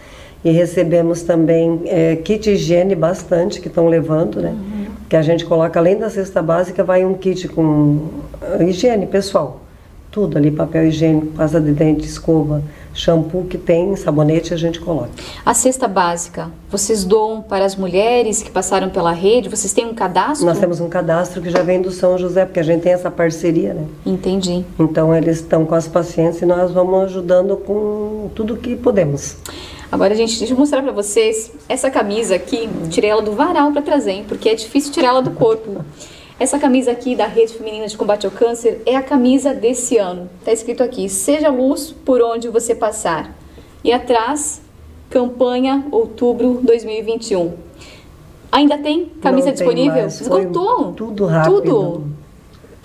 e 0.44 0.50
recebemos 0.50 1.22
também 1.22 1.82
é, 1.86 2.16
kit 2.16 2.50
higiene 2.50 2.94
bastante 2.94 3.60
que 3.60 3.68
estão 3.68 3.88
levando, 3.88 4.40
né? 4.40 4.54
Que 5.08 5.16
a 5.16 5.22
gente 5.22 5.46
coloca 5.46 5.80
além 5.80 5.98
da 5.98 6.10
cesta 6.10 6.42
básica 6.42 6.84
vai 6.84 7.04
um 7.04 7.14
kit 7.14 7.48
com 7.48 8.08
ah, 8.42 8.62
higiene 8.62 9.06
pessoal, 9.06 9.60
tudo 10.18 10.36
ali, 10.36 10.50
papel 10.50 10.88
higiênico, 10.88 11.28
pasta 11.28 11.60
de 11.60 11.70
dente, 11.70 12.04
escova, 12.04 12.60
shampoo 12.92 13.44
que 13.44 13.56
tem, 13.56 13.94
sabonete 13.94 14.52
a 14.52 14.56
gente 14.56 14.80
coloca. 14.80 15.10
A 15.46 15.54
cesta 15.54 15.86
básica, 15.86 16.50
vocês 16.68 17.04
doam 17.04 17.40
para 17.40 17.64
as 17.64 17.76
mulheres 17.76 18.42
que 18.42 18.50
passaram 18.50 18.90
pela 18.90 19.12
rede? 19.12 19.48
Vocês 19.48 19.72
têm 19.72 19.86
um 19.86 19.94
cadastro? 19.94 20.44
Nós 20.44 20.58
temos 20.58 20.80
um 20.80 20.88
cadastro 20.88 21.40
que 21.40 21.50
já 21.50 21.62
vem 21.62 21.80
do 21.80 21.92
São 21.92 22.18
José, 22.18 22.44
porque 22.44 22.58
a 22.58 22.64
gente 22.64 22.82
tem 22.82 22.92
essa 22.92 23.12
parceria, 23.12 23.74
né? 23.74 23.84
Entendi. 24.04 24.64
Então 24.76 25.14
eles 25.14 25.36
estão 25.36 25.64
com 25.64 25.76
as 25.76 25.86
pacientes 25.86 26.42
e 26.42 26.46
nós 26.46 26.72
vamos 26.72 27.04
ajudando 27.04 27.56
com 27.56 28.28
tudo 28.34 28.56
que 28.56 28.74
podemos. 28.74 29.36
Agora, 29.90 30.16
gente, 30.16 30.36
deixa 30.36 30.52
eu 30.52 30.58
mostrar 30.58 30.82
para 30.82 30.90
vocês 30.90 31.52
essa 31.68 31.92
camisa 31.92 32.34
aqui. 32.34 32.68
Tirei 32.90 33.10
ela 33.10 33.22
do 33.22 33.32
varal 33.32 33.70
para 33.70 33.82
trazer, 33.82 34.10
hein, 34.10 34.24
porque 34.26 34.48
é 34.48 34.56
difícil 34.56 34.92
tirar 34.92 35.10
ela 35.10 35.22
do 35.22 35.30
corpo. 35.30 35.84
Essa 36.40 36.56
camisa 36.56 36.92
aqui 36.92 37.16
da 37.16 37.26
Rede 37.26 37.54
Feminina 37.54 37.88
de 37.88 37.96
Combate 37.96 38.24
ao 38.24 38.30
Câncer 38.30 38.80
é 38.86 38.94
a 38.94 39.02
camisa 39.02 39.52
desse 39.52 39.96
ano. 39.96 40.30
Tá 40.44 40.52
escrito 40.52 40.84
aqui: 40.84 41.08
Seja 41.08 41.48
luz 41.48 41.90
por 42.04 42.22
onde 42.22 42.48
você 42.48 42.76
passar. 42.76 43.34
E 43.82 43.92
atrás, 43.92 44.62
campanha 45.10 45.84
outubro 45.90 46.60
2021. 46.62 47.54
Ainda 48.52 48.78
tem 48.78 49.06
camisa 49.20 49.48
Não 49.48 49.54
disponível? 49.54 50.06
Esgotou? 50.06 50.92
tudo 50.92 51.26
rápido. 51.26 51.62
Tudo. 51.62 52.17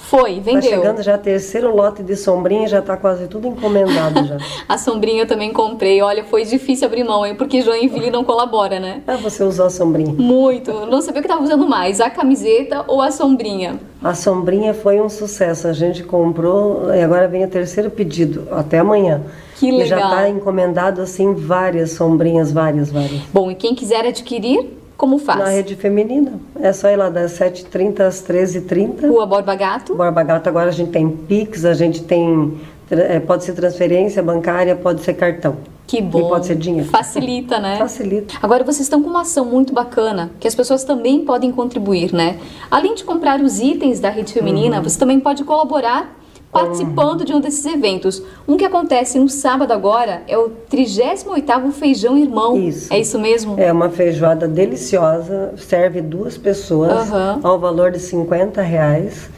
Foi, 0.10 0.34
Está 0.38 0.52
vendeu. 0.52 0.70
chegando 0.70 1.02
já 1.02 1.18
terceiro 1.18 1.74
lote 1.76 2.04
de 2.04 2.16
sombrinha, 2.16 2.68
já 2.68 2.80
está 2.80 2.96
quase 2.98 3.28
tudo 3.28 3.48
encomendado 3.48 4.26
já. 4.28 4.38
A 4.68 4.78
sombrinha 4.78 5.24
eu 5.24 5.28
também 5.28 5.52
comprei. 5.54 6.02
Olha, 6.02 6.24
foi 6.24 6.44
difícil 6.46 6.86
abrir 6.88 7.04
mão, 7.04 7.26
hein? 7.26 7.36
Porque 7.36 7.62
Joinville 7.62 8.12
não 8.12 8.24
colabora, 8.24 8.80
né? 8.80 9.02
Ah, 9.08 9.16
você 9.16 9.44
usou 9.44 9.66
a 9.66 9.70
sombrinha. 9.70 10.14
Muito. 10.14 10.72
Não 10.88 11.02
sabia 11.02 11.20
o 11.20 11.24
que 11.24 11.28
estava 11.30 11.42
usando 11.44 11.68
mais, 11.68 12.00
a 12.02 12.10
camiseta 12.10 12.84
ou 12.88 13.02
a 13.02 13.12
sombrinha. 13.12 13.80
A 14.04 14.14
sombrinha 14.14 14.74
foi 14.74 15.00
um 15.02 15.10
sucesso. 15.10 15.68
A 15.68 15.74
gente 15.74 16.04
comprou 16.04 16.94
e 16.94 17.02
agora 17.02 17.28
vem 17.28 17.44
o 17.46 17.48
terceiro 17.50 17.90
pedido, 17.90 18.48
até 18.52 18.80
amanhã. 18.80 19.22
Que 19.56 19.70
E 19.70 19.86
já 19.86 19.96
legal. 19.96 20.12
está 20.12 20.30
encomendado 20.30 21.02
assim 21.02 21.34
várias 21.34 21.92
sombrinhas, 21.92 22.52
várias, 22.52 22.92
várias. 22.92 23.22
Bom, 23.34 23.50
e 23.50 23.56
quem 23.56 23.74
quiser 23.74 24.06
adquirir, 24.06 24.78
como 24.98 25.18
faz? 25.18 25.40
Na 25.40 25.50
rede 25.50 25.76
feminina. 25.76 26.34
É 26.60 26.72
só 26.74 26.90
ir 26.90 26.96
lá 26.96 27.10
das 27.10 27.34
7h30 27.40 28.00
às 28.02 28.22
13h30. 28.26 29.08
Rua 29.08 29.26
Borba 29.26 29.56
Gato. 29.56 29.96
Borba 29.96 30.24
Gato 30.24 30.48
agora 30.48 30.70
a 30.70 30.74
gente 30.74 30.92
tem 30.92 31.10
Pix, 31.10 31.66
a 31.66 31.74
gente 31.74 32.04
tem. 32.04 32.58
eh, 32.92 33.20
Pode 33.20 33.44
ser 33.44 33.54
transferência 33.54 34.22
bancária, 34.24 34.76
pode 34.76 35.02
ser 35.02 35.14
cartão. 35.16 35.58
Que 35.86 36.02
bom. 36.02 36.20
E 36.20 36.22
pode 36.30 36.46
ser 36.46 36.56
dinheiro. 36.56 36.88
Facilita, 36.90 37.60
né? 37.60 37.78
Facilita. 37.78 38.36
Agora 38.42 38.64
vocês 38.64 38.82
estão 38.82 39.02
com 39.04 39.10
uma 39.10 39.22
ação 39.22 39.44
muito 39.46 39.74
bacana, 39.74 40.32
que 40.40 40.48
as 40.48 40.56
pessoas 40.56 40.84
também 40.86 41.26
podem 41.26 41.52
contribuir, 41.52 42.14
né? 42.14 42.38
Além 42.72 42.96
de 42.96 43.04
comprar 43.04 43.42
os 43.42 43.60
itens 43.60 44.00
da 44.00 44.10
rede 44.10 44.32
feminina, 44.32 44.78
Uhum. 44.78 44.84
você 44.84 44.98
também 44.98 45.20
pode 45.20 45.44
colaborar 45.44 46.16
participando 46.54 47.26
de 47.26 47.34
um 47.34 47.42
desses 47.42 47.66
eventos. 47.66 48.22
Um 48.48 48.56
que 48.56 48.64
acontece 48.64 49.18
no 49.20 49.28
sábado 49.28 49.74
agora 49.74 50.22
é 50.28 50.38
o 50.38 50.52
38º 50.72 51.72
Feijão 51.72 52.16
Irmão. 52.16 52.56
Isso. 52.56 52.94
É 52.94 53.00
isso 53.00 53.20
mesmo? 53.20 53.56
É 53.60 53.72
uma 53.72 53.90
feijoada 53.90 54.48
deliciosa, 54.48 55.54
serve 55.58 56.00
duas 56.00 56.38
pessoas 56.38 57.12
Aham. 57.12 57.40
ao 57.44 57.60
valor 57.60 57.92
de 57.92 58.00
50 58.00 58.62
reais. 58.62 59.30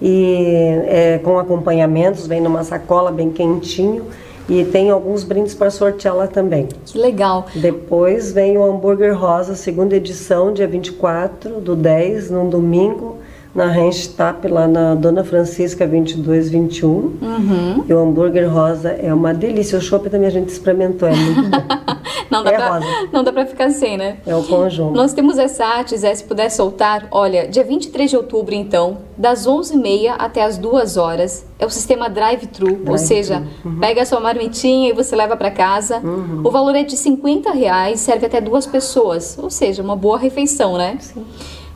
E 0.00 0.82
é, 0.86 1.20
com 1.22 1.38
acompanhamentos, 1.38 2.26
vem 2.26 2.40
numa 2.40 2.64
sacola 2.64 3.12
bem 3.12 3.30
quentinho. 3.30 4.06
E 4.48 4.62
tem 4.64 4.90
alguns 4.90 5.24
brindes 5.24 5.54
para 5.54 5.70
sortear 5.70 6.14
lá 6.14 6.26
também. 6.26 6.68
Que 6.84 6.98
legal. 6.98 7.46
Depois 7.54 8.30
vem 8.30 8.58
o 8.58 8.64
Hambúrguer 8.64 9.16
Rosa, 9.18 9.54
segunda 9.54 9.96
edição, 9.96 10.52
dia 10.52 10.66
24 10.66 11.60
do 11.60 11.74
10, 11.74 12.30
num 12.30 12.50
domingo, 12.50 13.16
na 13.54 13.66
Renstap, 13.66 14.48
lá 14.48 14.66
na 14.66 14.94
Dona 14.94 15.22
Francisca 15.22 15.86
2221. 15.86 16.88
Uhum. 16.90 17.84
E 17.88 17.94
o 17.94 17.98
hambúrguer 18.00 18.52
rosa 18.52 18.90
é 18.90 19.14
uma 19.14 19.32
delícia. 19.32 19.78
O 19.78 19.80
chopp 19.80 20.10
também 20.10 20.26
a 20.26 20.30
gente 20.30 20.48
experimentou, 20.48 21.08
é 21.08 21.14
muito 21.14 21.50
bom. 21.50 21.58
Não 22.30 22.42
dá, 22.42 22.50
É 22.50 22.56
pra, 22.56 22.68
rosa. 22.70 22.86
não 23.12 23.22
dá 23.22 23.32
pra 23.32 23.46
ficar 23.46 23.70
sem, 23.70 23.96
né? 23.96 24.16
É 24.26 24.34
o 24.34 24.42
conjunto. 24.42 24.92
Nós 24.96 25.12
temos 25.12 25.38
essa 25.38 25.64
arte, 25.64 25.96
Zé, 25.96 26.12
se 26.14 26.24
puder 26.24 26.50
soltar. 26.50 27.06
Olha, 27.10 27.46
dia 27.46 27.62
23 27.62 28.10
de 28.10 28.16
outubro, 28.16 28.54
então, 28.54 28.98
das 29.16 29.46
11h30 29.46 30.14
até 30.18 30.42
as 30.42 30.58
2 30.58 30.96
horas, 30.96 31.46
é 31.60 31.66
o 31.66 31.70
sistema 31.70 32.08
drive-thru, 32.08 32.66
ou 32.66 32.76
Drive-thru, 32.76 32.98
seja, 32.98 33.42
uhum. 33.64 33.78
pega 33.78 34.02
a 34.02 34.06
sua 34.06 34.18
marmitinha 34.18 34.88
e 34.90 34.92
você 34.92 35.14
leva 35.14 35.36
para 35.36 35.50
casa. 35.50 36.02
O 36.42 36.50
valor 36.50 36.74
é 36.74 36.82
de 36.82 36.96
50 36.96 37.52
reais, 37.52 38.00
serve 38.00 38.26
até 38.26 38.40
duas 38.40 38.66
pessoas, 38.66 39.38
ou 39.40 39.50
seja, 39.50 39.80
uma 39.82 39.94
boa 39.94 40.18
refeição, 40.18 40.76
né? 40.76 40.96
Sim. 41.00 41.24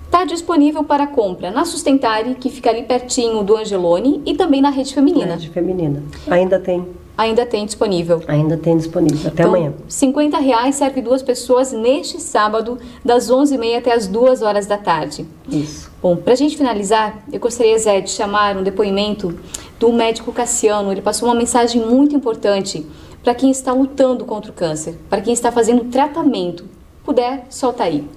Está 0.09 0.25
disponível 0.25 0.83
para 0.83 1.07
compra 1.07 1.51
na 1.51 1.67
Sustentare, 1.67 2.35
que 2.37 2.49
fica 2.49 2.71
ali 2.71 2.83
pertinho 2.83 3.43
do 3.43 3.55
Angelone, 3.55 4.23
e 4.25 4.35
também 4.35 4.63
na 4.63 4.71
Rede 4.71 4.95
Feminina. 4.95 5.37
De 5.37 5.51
feminina. 5.51 6.03
Ainda 6.31 6.59
tem, 6.59 6.83
Ainda 7.17 7.45
tem 7.45 7.67
disponível. 7.67 8.23
ainda 8.27 8.57
tem 8.57 8.75
disponível. 8.79 9.29
Até 9.29 9.43
Então, 9.43 9.55
amanhã. 9.55 9.75
50 9.87 10.39
reais 10.39 10.77
serve 10.77 11.03
duas 11.03 11.21
pessoas 11.23 11.73
neste 11.73 12.19
sábado, 12.23 12.79
das 13.05 13.31
11h30 13.31 13.77
até 13.77 13.93
as 13.93 14.07
2 14.07 14.41
horas 14.41 14.65
da 14.65 14.79
tarde. 14.79 15.27
Isso. 15.47 15.91
Bom, 16.01 16.17
para 16.17 16.33
a 16.33 16.37
gente 16.37 16.57
finalizar, 16.57 17.23
eu 17.31 17.39
gostaria, 17.39 17.79
Zé, 17.79 18.01
de 18.01 18.09
chamar 18.09 18.57
um 18.57 18.63
depoimento 18.63 19.39
do 19.79 19.93
médico 19.93 20.33
Cassiano. 20.33 20.91
Ele 20.91 21.03
passou 21.03 21.29
uma 21.29 21.35
mensagem 21.35 21.85
muito 21.85 22.17
importante 22.17 22.87
para 23.23 23.35
quem 23.35 23.51
está 23.51 23.75
lutando 23.75 24.25
contra 24.25 24.51
o 24.51 24.55
câncer, 24.55 24.95
para 25.11 25.21
quem 25.21 25.35
está 25.35 25.53
fazendo 25.53 25.85
tratamento. 25.85 26.65
Puder, 27.05 27.45
solta 27.51 27.85
aí. 27.85 28.09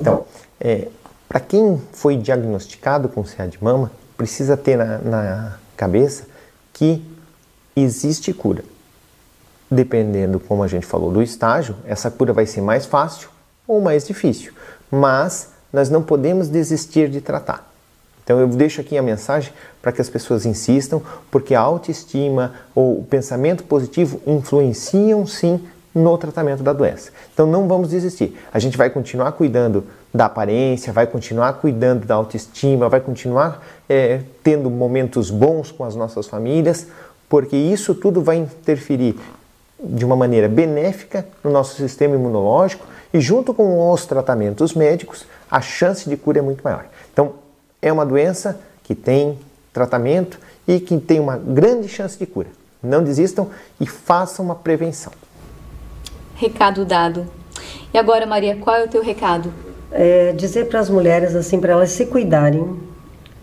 Então, 0.00 0.24
para 1.28 1.40
quem 1.40 1.80
foi 1.92 2.16
diagnosticado 2.16 3.08
com 3.08 3.22
CA 3.22 3.46
de 3.46 3.62
mama, 3.62 3.92
precisa 4.16 4.56
ter 4.56 4.76
na, 4.76 4.98
na 4.98 5.58
cabeça 5.76 6.24
que 6.72 7.04
existe 7.76 8.32
cura. 8.32 8.64
Dependendo, 9.70 10.40
como 10.40 10.62
a 10.62 10.68
gente 10.68 10.86
falou, 10.86 11.12
do 11.12 11.22
estágio, 11.22 11.76
essa 11.84 12.10
cura 12.10 12.32
vai 12.32 12.46
ser 12.46 12.62
mais 12.62 12.86
fácil 12.86 13.28
ou 13.66 13.80
mais 13.80 14.06
difícil. 14.06 14.52
Mas 14.90 15.50
nós 15.72 15.90
não 15.90 16.02
podemos 16.02 16.48
desistir 16.48 17.10
de 17.10 17.20
tratar. 17.20 17.70
Então 18.24 18.40
eu 18.40 18.48
deixo 18.48 18.80
aqui 18.80 18.96
a 18.96 19.02
mensagem 19.02 19.52
para 19.80 19.92
que 19.92 20.00
as 20.00 20.08
pessoas 20.08 20.44
insistam, 20.46 21.02
porque 21.30 21.54
a 21.54 21.60
autoestima 21.60 22.54
ou 22.74 23.00
o 23.00 23.04
pensamento 23.04 23.64
positivo 23.64 24.20
influenciam 24.26 25.26
sim 25.26 25.66
no 25.98 26.16
tratamento 26.16 26.62
da 26.62 26.72
doença. 26.72 27.10
Então 27.32 27.46
não 27.46 27.66
vamos 27.68 27.90
desistir. 27.90 28.38
A 28.52 28.58
gente 28.58 28.76
vai 28.76 28.88
continuar 28.88 29.32
cuidando 29.32 29.84
da 30.12 30.26
aparência, 30.26 30.92
vai 30.92 31.06
continuar 31.06 31.54
cuidando 31.54 32.06
da 32.06 32.14
autoestima, 32.14 32.88
vai 32.88 33.00
continuar 33.00 33.62
é, 33.88 34.20
tendo 34.42 34.70
momentos 34.70 35.30
bons 35.30 35.70
com 35.70 35.84
as 35.84 35.94
nossas 35.94 36.26
famílias, 36.26 36.86
porque 37.28 37.56
isso 37.56 37.94
tudo 37.94 38.22
vai 38.22 38.36
interferir 38.36 39.18
de 39.82 40.04
uma 40.04 40.16
maneira 40.16 40.48
benéfica 40.48 41.26
no 41.44 41.50
nosso 41.50 41.76
sistema 41.76 42.14
imunológico 42.14 42.86
e 43.12 43.20
junto 43.20 43.54
com 43.54 43.90
os 43.90 44.06
tratamentos 44.06 44.74
médicos, 44.74 45.24
a 45.50 45.60
chance 45.60 46.08
de 46.08 46.16
cura 46.16 46.40
é 46.40 46.42
muito 46.42 46.62
maior. 46.62 46.86
Então, 47.12 47.34
é 47.80 47.92
uma 47.92 48.04
doença 48.04 48.60
que 48.82 48.94
tem 48.94 49.38
tratamento 49.72 50.38
e 50.66 50.80
que 50.80 50.98
tem 50.98 51.20
uma 51.20 51.36
grande 51.36 51.88
chance 51.88 52.18
de 52.18 52.26
cura. 52.26 52.48
Não 52.82 53.02
desistam 53.02 53.48
e 53.80 53.86
façam 53.86 54.44
uma 54.44 54.54
prevenção. 54.54 55.12
Recado 56.38 56.84
dado. 56.84 57.26
E 57.92 57.98
agora, 57.98 58.24
Maria, 58.24 58.54
qual 58.54 58.76
é 58.76 58.84
o 58.84 58.88
teu 58.88 59.02
recado? 59.02 59.52
É, 59.90 60.32
dizer 60.36 60.68
para 60.68 60.78
as 60.78 60.88
mulheres 60.88 61.34
assim 61.34 61.58
para 61.58 61.72
elas 61.72 61.90
se 61.90 62.06
cuidarem, 62.06 62.78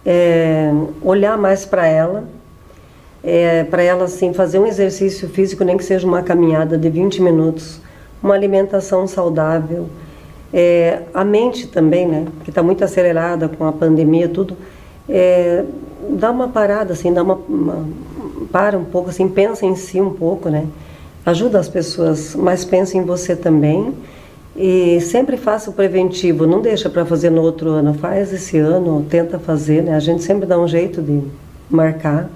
é, 0.05 0.71
olhar 1.01 1.37
mais 1.37 1.65
para 1.65 1.85
ela, 1.85 2.23
é, 3.21 3.65
para 3.65 3.83
elas 3.83 4.13
assim 4.13 4.33
fazer 4.33 4.59
um 4.59 4.65
exercício 4.65 5.27
físico, 5.27 5.65
nem 5.65 5.75
que 5.75 5.83
seja 5.83 6.07
uma 6.07 6.23
caminhada 6.23 6.77
de 6.77 6.89
20 6.89 7.21
minutos, 7.21 7.81
uma 8.23 8.33
alimentação 8.33 9.05
saudável, 9.07 9.89
é, 10.53 11.01
a 11.13 11.25
mente 11.25 11.67
também, 11.67 12.07
né, 12.07 12.27
que 12.45 12.49
está 12.49 12.63
muito 12.63 12.81
acelerada 12.81 13.49
com 13.49 13.65
a 13.65 13.73
pandemia, 13.73 14.29
tudo, 14.29 14.55
é, 15.09 15.65
dá 16.11 16.31
uma 16.31 16.47
parada 16.47 16.93
assim, 16.93 17.11
dá 17.11 17.21
uma, 17.21 17.35
uma 17.35 17.85
para 18.53 18.77
um 18.77 18.85
pouco 18.85 19.09
assim, 19.09 19.27
pensa 19.27 19.65
em 19.65 19.75
si 19.75 19.99
um 19.99 20.13
pouco, 20.13 20.47
né, 20.47 20.65
ajuda 21.25 21.59
as 21.59 21.67
pessoas, 21.67 22.35
mas 22.35 22.63
pensa 22.63 22.97
em 22.97 23.03
você 23.03 23.35
também. 23.35 23.93
E 24.55 25.01
sempre 25.01 25.35
faça 25.35 25.69
o 25.69 25.73
preventivo, 25.73 26.47
não 26.47 26.61
deixa 26.61 26.89
para 26.89 27.05
fazer 27.05 27.29
no 27.29 27.41
outro 27.41 27.69
ano, 27.71 27.93
faz 27.93 28.31
esse 28.31 28.57
ano, 28.57 29.05
tenta 29.09 29.37
fazer, 29.37 29.83
né? 29.83 29.95
A 29.95 29.99
gente 29.99 30.23
sempre 30.23 30.45
dá 30.45 30.57
um 30.57 30.67
jeito 30.67 31.01
de 31.01 31.21
marcar. 31.69 32.29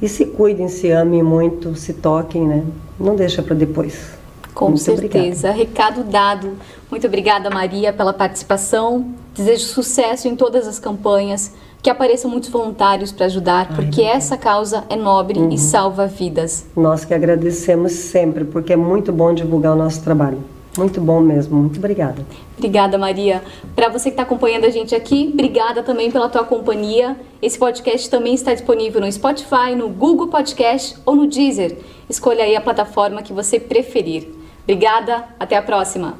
E 0.00 0.08
se 0.08 0.24
cuidem, 0.26 0.68
se 0.68 0.90
amem 0.90 1.22
muito, 1.22 1.76
se 1.76 1.92
toquem, 1.92 2.46
né? 2.46 2.64
Não 2.98 3.14
deixa 3.14 3.42
para 3.42 3.54
depois. 3.54 4.22
Com 4.54 4.68
Muito 4.68 4.80
certeza. 4.80 5.50
Recado 5.50 6.04
dado. 6.04 6.56
Muito 6.90 7.06
obrigada, 7.06 7.48
Maria, 7.50 7.92
pela 7.92 8.12
participação. 8.12 9.14
Desejo 9.34 9.64
sucesso 9.64 10.28
em 10.28 10.36
todas 10.36 10.66
as 10.66 10.78
campanhas, 10.78 11.52
que 11.82 11.90
apareçam 11.90 12.30
muitos 12.30 12.48
voluntários 12.48 13.10
para 13.10 13.26
ajudar, 13.26 13.74
porque 13.74 14.02
essa 14.02 14.36
causa 14.36 14.84
é 14.88 14.94
nobre 14.96 15.38
Uhum. 15.40 15.48
e 15.50 15.58
salva 15.58 16.06
vidas. 16.06 16.64
Nós 16.76 17.04
que 17.04 17.12
agradecemos 17.12 17.92
sempre, 17.92 18.44
porque 18.44 18.72
é 18.72 18.76
muito 18.76 19.12
bom 19.12 19.34
divulgar 19.34 19.72
o 19.72 19.76
nosso 19.76 20.02
trabalho. 20.02 20.38
Muito 20.78 21.00
bom 21.02 21.20
mesmo. 21.20 21.56
Muito 21.60 21.78
obrigada. 21.78 22.24
Obrigada, 22.56 22.96
Maria. 22.96 23.42
Para 23.74 23.88
você 23.90 24.04
que 24.04 24.14
está 24.14 24.22
acompanhando 24.22 24.64
a 24.64 24.70
gente 24.70 24.94
aqui, 24.94 25.28
obrigada 25.34 25.82
também 25.82 26.10
pela 26.10 26.28
tua 26.30 26.44
companhia. 26.44 27.14
Esse 27.42 27.58
podcast 27.58 28.08
também 28.08 28.32
está 28.32 28.54
disponível 28.54 29.00
no 29.00 29.10
Spotify, 29.12 29.74
no 29.76 29.88
Google 29.90 30.28
Podcast 30.28 30.96
ou 31.04 31.14
no 31.14 31.26
Deezer. 31.26 31.76
Escolha 32.08 32.44
aí 32.44 32.56
a 32.56 32.60
plataforma 32.60 33.22
que 33.22 33.32
você 33.34 33.60
preferir. 33.60 34.28
Obrigada, 34.62 35.24
até 35.38 35.56
a 35.56 35.62
próxima. 35.62 36.16